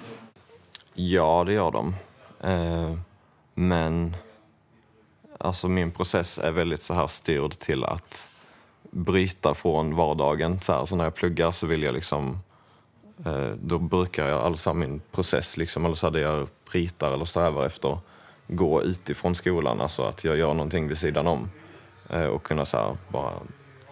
Ja, 0.94 1.44
det 1.48 1.54
gör 1.54 1.72
de. 1.72 1.96
Eh, 2.42 2.98
men 3.54 4.16
alltså 5.38 5.68
min 5.68 5.92
process 5.92 6.40
är 6.40 6.52
väldigt 6.52 6.82
så 6.82 6.94
här 6.94 7.08
styrd 7.08 7.52
till 7.52 7.84
att 7.84 8.30
bryta 8.92 9.54
från 9.54 9.96
vardagen. 9.96 10.62
Så, 10.62 10.74
här, 10.74 10.86
så 10.86 10.96
när 10.96 11.04
jag 11.04 11.16
pluggar 11.16 11.52
så 11.52 11.68
vill 11.68 11.84
jag 11.84 11.94
liksom 11.94 12.40
eh, 13.26 13.50
då 13.62 13.80
brukar 13.80 14.28
jag, 14.28 14.42
alltså 14.42 14.74
min 14.74 15.02
process, 15.12 15.58
liksom, 15.58 15.86
eller 15.86 15.96
så 15.96 16.08
här, 16.08 16.14
det 16.14 16.20
jag 16.20 16.48
ritar 16.72 17.12
eller 17.12 17.26
strävar 17.26 17.66
efter, 17.66 17.98
gå 18.48 18.84
utifrån 18.84 19.36
skolan, 19.36 19.82
alltså 19.82 20.04
att 20.04 20.24
jag 20.24 20.38
gör 20.38 20.54
någonting 20.54 20.88
vid 20.88 20.98
sidan 20.98 21.28
om. 21.28 21.50
Eh, 22.10 22.26
och 22.26 22.44
kunna 22.44 22.66
så 22.66 22.78
här, 22.78 22.98
bara, 23.08 23.34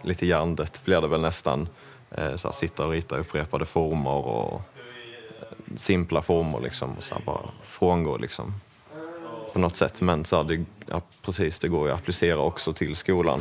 lite 0.02 0.26
hjärndött 0.26 0.84
blir 0.84 1.00
det 1.00 1.08
väl 1.08 1.20
nästan, 1.20 1.68
eh, 2.10 2.36
så 2.36 2.48
här, 2.48 2.52
sitta 2.52 2.86
och 2.86 2.92
rita 2.92 3.16
upprepade 3.16 3.64
former 3.64 4.10
och 4.10 4.52
eh, 4.54 5.76
simpla 5.76 6.22
former 6.22 6.60
liksom, 6.60 6.94
och 6.96 7.02
så 7.02 7.14
här, 7.14 7.22
bara 7.24 7.50
frångå 7.62 8.16
liksom 8.16 8.54
på 9.52 9.58
något 9.58 9.76
sätt. 9.76 10.00
Men 10.00 10.24
så 10.24 10.36
här, 10.36 10.44
det, 10.44 10.64
ja, 10.86 11.02
precis, 11.22 11.58
det 11.58 11.68
går 11.68 11.86
ju 11.86 11.92
att 11.92 12.00
applicera 12.00 12.38
också 12.38 12.72
till 12.72 12.96
skolan. 12.96 13.40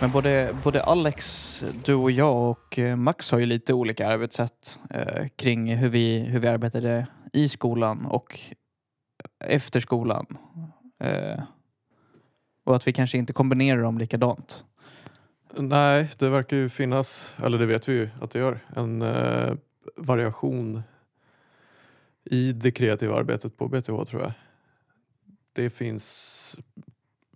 Men 0.00 0.10
både, 0.10 0.56
både 0.62 0.82
Alex, 0.82 1.62
du 1.84 1.94
och 1.94 2.10
jag 2.10 2.50
och 2.50 2.78
Max 2.96 3.30
har 3.30 3.38
ju 3.38 3.46
lite 3.46 3.74
olika 3.74 4.08
arbetssätt 4.08 4.78
eh, 4.90 5.26
kring 5.36 5.76
hur 5.76 5.88
vi, 5.88 6.18
hur 6.18 6.40
vi 6.40 6.48
arbetade 6.48 7.06
i 7.34 7.48
skolan 7.48 8.06
och 8.06 8.38
efter 9.44 9.80
skolan. 9.80 10.26
Eh, 10.98 11.42
och 12.64 12.76
att 12.76 12.86
vi 12.86 12.92
kanske 12.92 13.18
inte 13.18 13.32
kombinerar 13.32 13.82
dem 13.82 13.98
likadant. 13.98 14.64
Nej, 15.56 16.10
det 16.18 16.28
verkar 16.28 16.56
ju 16.56 16.68
finnas, 16.68 17.36
eller 17.42 17.58
det 17.58 17.66
vet 17.66 17.88
vi 17.88 17.92
ju 17.92 18.08
att 18.20 18.30
det 18.30 18.38
gör, 18.38 18.60
en 18.76 19.02
eh, 19.02 19.54
variation 19.96 20.82
i 22.24 22.52
det 22.52 22.70
kreativa 22.70 23.16
arbetet 23.16 23.56
på 23.56 23.68
BTH 23.68 24.04
tror 24.04 24.22
jag. 24.22 24.32
Det 25.52 25.70
finns 25.70 26.58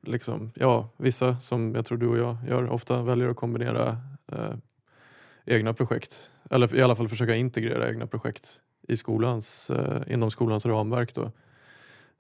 liksom, 0.03 0.53
ja, 0.55 0.89
vissa 0.97 1.41
som 1.41 1.75
jag 1.75 1.87
tror 1.87 1.99
du 1.99 2.09
och 2.09 2.19
jag 2.19 2.37
gör 2.49 2.71
ofta 2.71 3.03
väljer 3.03 3.29
att 3.29 3.37
kombinera 3.37 3.99
eh, 4.33 4.55
egna 5.45 5.75
projekt. 5.75 6.33
Eller 6.51 6.75
i 6.75 6.83
alla 6.83 6.97
fall 6.97 7.09
försöka 7.09 7.35
integrera 7.35 7.89
egna 7.89 8.07
projekt 8.07 8.63
i 8.89 8.97
skolans, 8.97 9.71
eh, 9.71 10.13
inom 10.13 10.31
skolans 10.31 10.67
ramverk. 10.67 11.15
Då. 11.15 11.31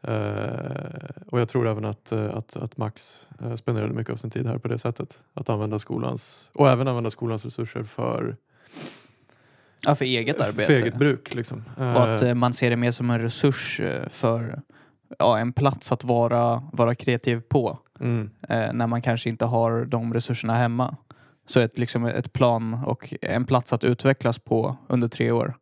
Eh, 0.02 1.10
och 1.26 1.40
jag 1.40 1.48
tror 1.48 1.68
även 1.68 1.84
att, 1.84 2.12
eh, 2.12 2.34
att, 2.34 2.56
att 2.56 2.76
Max 2.76 3.26
spenderade 3.56 3.94
mycket 3.94 4.12
av 4.12 4.16
sin 4.16 4.30
tid 4.30 4.46
här 4.46 4.58
på 4.58 4.68
det 4.68 4.78
sättet. 4.78 5.22
Att 5.34 5.48
använda 5.48 5.78
skolans, 5.78 6.50
och 6.54 6.68
även 6.68 6.88
använda 6.88 7.10
skolans 7.10 7.44
resurser 7.44 7.82
för 7.82 8.36
Ja, 9.80 9.94
för 9.94 10.04
eget 10.04 10.40
arbete. 10.40 10.62
För 10.62 10.72
eget 10.72 10.96
bruk 10.96 11.34
liksom. 11.34 11.64
Och 11.76 12.14
att 12.14 12.36
man 12.36 12.52
ser 12.52 12.70
det 12.70 12.76
mer 12.76 12.90
som 12.90 13.10
en 13.10 13.20
resurs 13.20 13.80
för 14.10 14.62
ja, 15.18 15.38
en 15.38 15.52
plats 15.52 15.92
att 15.92 16.04
vara, 16.04 16.62
vara 16.72 16.94
kreativ 16.94 17.40
på. 17.40 17.78
Mm. 18.00 18.30
När 18.48 18.86
man 18.86 19.02
kanske 19.02 19.28
inte 19.28 19.44
har 19.44 19.84
de 19.84 20.14
resurserna 20.14 20.54
hemma. 20.54 20.96
Så 21.46 21.60
ett, 21.60 21.78
liksom 21.78 22.04
ett 22.04 22.32
plan 22.32 22.74
och 22.86 23.14
en 23.22 23.46
plats 23.46 23.72
att 23.72 23.84
utvecklas 23.84 24.38
på 24.38 24.76
under 24.88 25.08
tre 25.08 25.30
år. 25.30 25.54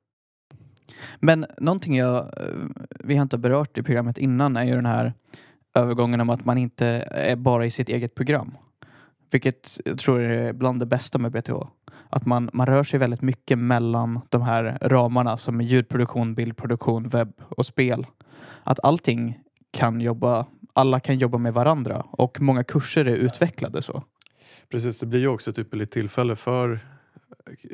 Men 1.21 1.47
någonting 1.59 1.97
jag, 1.97 2.17
eh, 2.17 2.55
vi 3.05 3.17
har 3.17 3.23
inte 3.23 3.39
berört 3.39 3.79
i 3.79 3.83
programmet 3.83 4.19
innan 4.19 4.57
är 4.57 4.65
ju 4.65 4.75
den 4.75 4.87
här 4.87 5.13
övergången 5.75 6.21
om 6.21 6.31
att 6.31 6.45
man 6.45 6.59
inte 6.59 6.87
är 7.11 7.37
bara 7.37 7.67
i 7.67 7.71
sitt 7.71 7.89
eget 7.89 8.15
program. 8.15 8.57
Vilket 9.31 9.81
jag 9.85 9.99
tror 9.99 10.21
är 10.21 10.53
bland 10.53 10.81
det 10.81 10.87
bästa 10.87 11.19
med 11.19 11.33
BTH. 11.33 11.53
Att 12.09 12.27
man, 12.27 12.51
man 12.53 12.67
rör 12.67 12.85
sig 12.85 12.99
väldigt 12.99 13.23
mycket 13.23 13.59
mellan 13.59 14.21
de 14.29 14.43
här 14.43 14.79
ramarna 14.81 15.37
som 15.37 15.61
ljudproduktion, 15.61 16.35
bildproduktion, 16.35 17.09
webb 17.09 17.33
och 17.49 17.67
spel. 17.67 18.07
Att 18.63 18.85
allting 18.85 19.39
kan 19.71 20.01
jobba, 20.01 20.47
alla 20.73 21.01
kan 21.01 21.19
jobba 21.19 21.39
med 21.39 21.55
varandra 21.55 22.07
och 22.11 22.41
många 22.41 22.65
kurser 22.65 23.05
är 23.05 23.17
utvecklade 23.17 23.83
så. 23.83 24.03
Precis, 24.71 25.01
det 25.01 25.07
blir 25.07 25.21
ju 25.21 25.29
också 25.29 25.53
typ 25.53 25.59
ett 25.59 25.67
ypperligt 25.67 25.93
tillfälle 25.93 26.37
för 26.37 26.81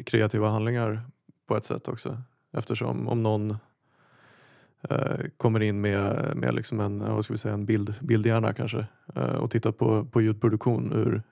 kreativa 0.07 0.49
handlingar 0.49 1.03
på 1.49 1.57
ett 1.57 1.65
sätt 1.65 1.89
också. 1.89 2.23
Eftersom 2.53 3.09
om 3.09 3.23
någon 3.23 3.57
eh, 4.89 5.17
kommer 5.37 5.63
in 5.63 5.81
med, 5.81 6.33
med 6.37 6.55
liksom 6.55 6.81
en, 6.81 7.01
eh, 7.01 7.15
vad 7.15 7.25
ska 7.25 7.35
vi 7.35 7.39
säga, 7.39 7.55
en 7.55 7.67
bild, 7.67 7.95
bildhjärna 8.01 8.53
kanske 8.53 8.87
eh, 9.15 9.23
och 9.23 9.51
tittar 9.51 9.73
på, 9.73 10.05
på 10.05 10.21
ljudproduktion 10.21 10.93
ur, 10.93 11.23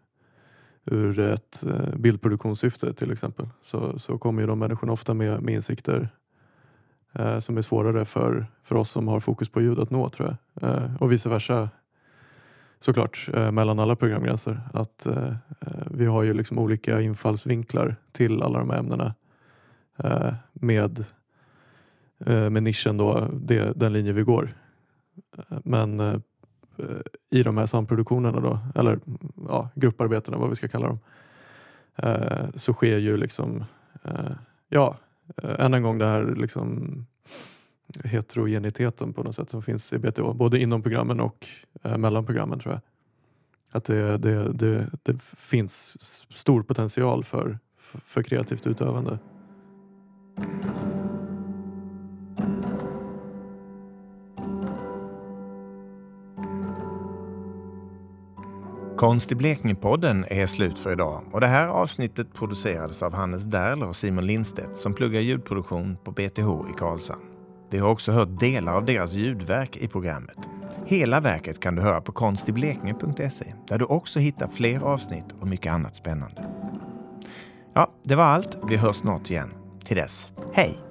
ur 0.84 1.18
ett 1.18 1.64
eh, 1.66 1.96
bildproduktionssyfte 1.96 2.94
till 2.94 3.12
exempel 3.12 3.48
så, 3.62 3.98
så 3.98 4.18
kommer 4.18 4.42
ju 4.42 4.48
de 4.48 4.58
människorna 4.58 4.92
ofta 4.92 5.14
med, 5.14 5.42
med 5.42 5.54
insikter 5.54 6.08
eh, 7.12 7.38
som 7.38 7.58
är 7.58 7.62
svårare 7.62 8.04
för, 8.04 8.46
för 8.62 8.74
oss 8.74 8.90
som 8.90 9.08
har 9.08 9.20
fokus 9.20 9.48
på 9.48 9.60
ljud 9.60 9.78
att 9.78 9.90
nå 9.90 10.08
tror 10.08 10.28
jag. 10.28 10.70
Eh, 10.70 10.96
och 11.02 11.12
vice 11.12 11.28
versa 11.28 11.70
såklart 12.80 13.28
eh, 13.34 13.50
mellan 13.50 13.78
alla 13.78 13.96
programgränser. 13.96 14.60
Att 14.72 15.06
eh, 15.06 15.30
eh 15.60 15.86
vi 15.90 16.06
har 16.06 16.22
ju 16.22 16.34
liksom 16.34 16.58
olika 16.58 17.00
infallsvinklar 17.00 17.96
till 18.12 18.42
alla 18.42 18.58
de 18.58 18.70
här 18.70 18.78
ämnena 18.78 19.14
Eh, 20.04 20.34
med, 20.52 21.04
eh, 22.26 22.50
med 22.50 22.62
nischen 22.62 22.96
då, 22.96 23.28
det, 23.32 23.72
den 23.76 23.92
linje 23.92 24.12
vi 24.12 24.22
går. 24.22 24.54
Eh, 25.38 25.58
men 25.64 26.22
i 27.30 27.42
de 27.42 27.56
här 27.56 27.66
samproduktionerna 27.66 28.40
då, 28.40 28.58
eller 28.74 29.00
ja, 29.48 29.70
grupparbetena 29.74 30.36
vad 30.36 30.48
vi 30.48 30.56
ska 30.56 30.68
kalla 30.68 30.86
dem, 30.88 30.98
så 32.54 32.72
sker 32.72 32.98
ju 32.98 33.16
liksom, 33.16 33.64
ja, 34.68 34.96
än 35.42 35.74
en 35.74 35.82
gång 35.82 35.98
det 35.98 36.06
här 36.06 36.34
liksom 36.36 37.06
heterogeniteten 38.04 39.12
på 39.12 39.22
något 39.22 39.34
sätt 39.34 39.50
som 39.50 39.62
finns 39.62 39.92
i 39.92 39.98
BTH, 39.98 40.32
både 40.32 40.58
inom 40.58 40.82
programmen 40.82 41.20
och 41.20 41.46
mellan 41.98 42.26
programmen 42.26 42.58
tror 42.58 42.74
jag. 42.74 42.80
Att 43.70 43.84
det, 43.84 44.18
det, 44.18 44.52
det, 44.52 44.90
det 45.02 45.22
finns 45.22 45.96
stor 46.30 46.62
potential 46.62 47.24
för, 47.24 47.58
för, 47.78 47.98
för 47.98 48.22
kreativt 48.22 48.66
utövande. 48.66 49.18
Konst 59.00 59.32
i 59.32 59.34
Blekinge-podden 59.34 60.24
är 60.30 60.46
slut 60.46 60.78
för 60.78 60.92
idag 60.92 61.22
och 61.32 61.40
det 61.40 61.46
här 61.46 61.68
avsnittet 61.68 62.34
producerades 62.34 63.02
av 63.02 63.14
Hannes 63.14 63.44
Derler 63.44 63.88
och 63.88 63.96
Simon 63.96 64.26
Lindstedt 64.26 64.76
som 64.76 64.94
pluggar 64.94 65.20
ljudproduktion 65.20 65.96
på 66.04 66.10
BTH 66.10 66.70
i 66.70 66.78
Karlshamn. 66.78 67.22
Vi 67.70 67.78
har 67.78 67.88
också 67.88 68.12
hört 68.12 68.40
delar 68.40 68.76
av 68.76 68.84
deras 68.84 69.12
ljudverk 69.12 69.76
i 69.76 69.88
programmet. 69.88 70.38
Hela 70.86 71.20
verket 71.20 71.60
kan 71.60 71.74
du 71.74 71.82
höra 71.82 72.00
på 72.00 72.12
konstiblekinge.se 72.12 73.54
där 73.68 73.78
du 73.78 73.84
också 73.84 74.18
hittar 74.18 74.48
fler 74.48 74.80
avsnitt 74.80 75.26
och 75.40 75.46
mycket 75.46 75.72
annat 75.72 75.96
spännande. 75.96 76.44
Ja, 77.74 77.90
det 78.04 78.14
var 78.14 78.24
allt. 78.24 78.58
Vi 78.68 78.76
hörs 78.76 78.96
snart 78.96 79.30
igen. 79.30 79.59
Till 79.90 79.96
dess, 79.96 80.32
hej! 80.52 80.89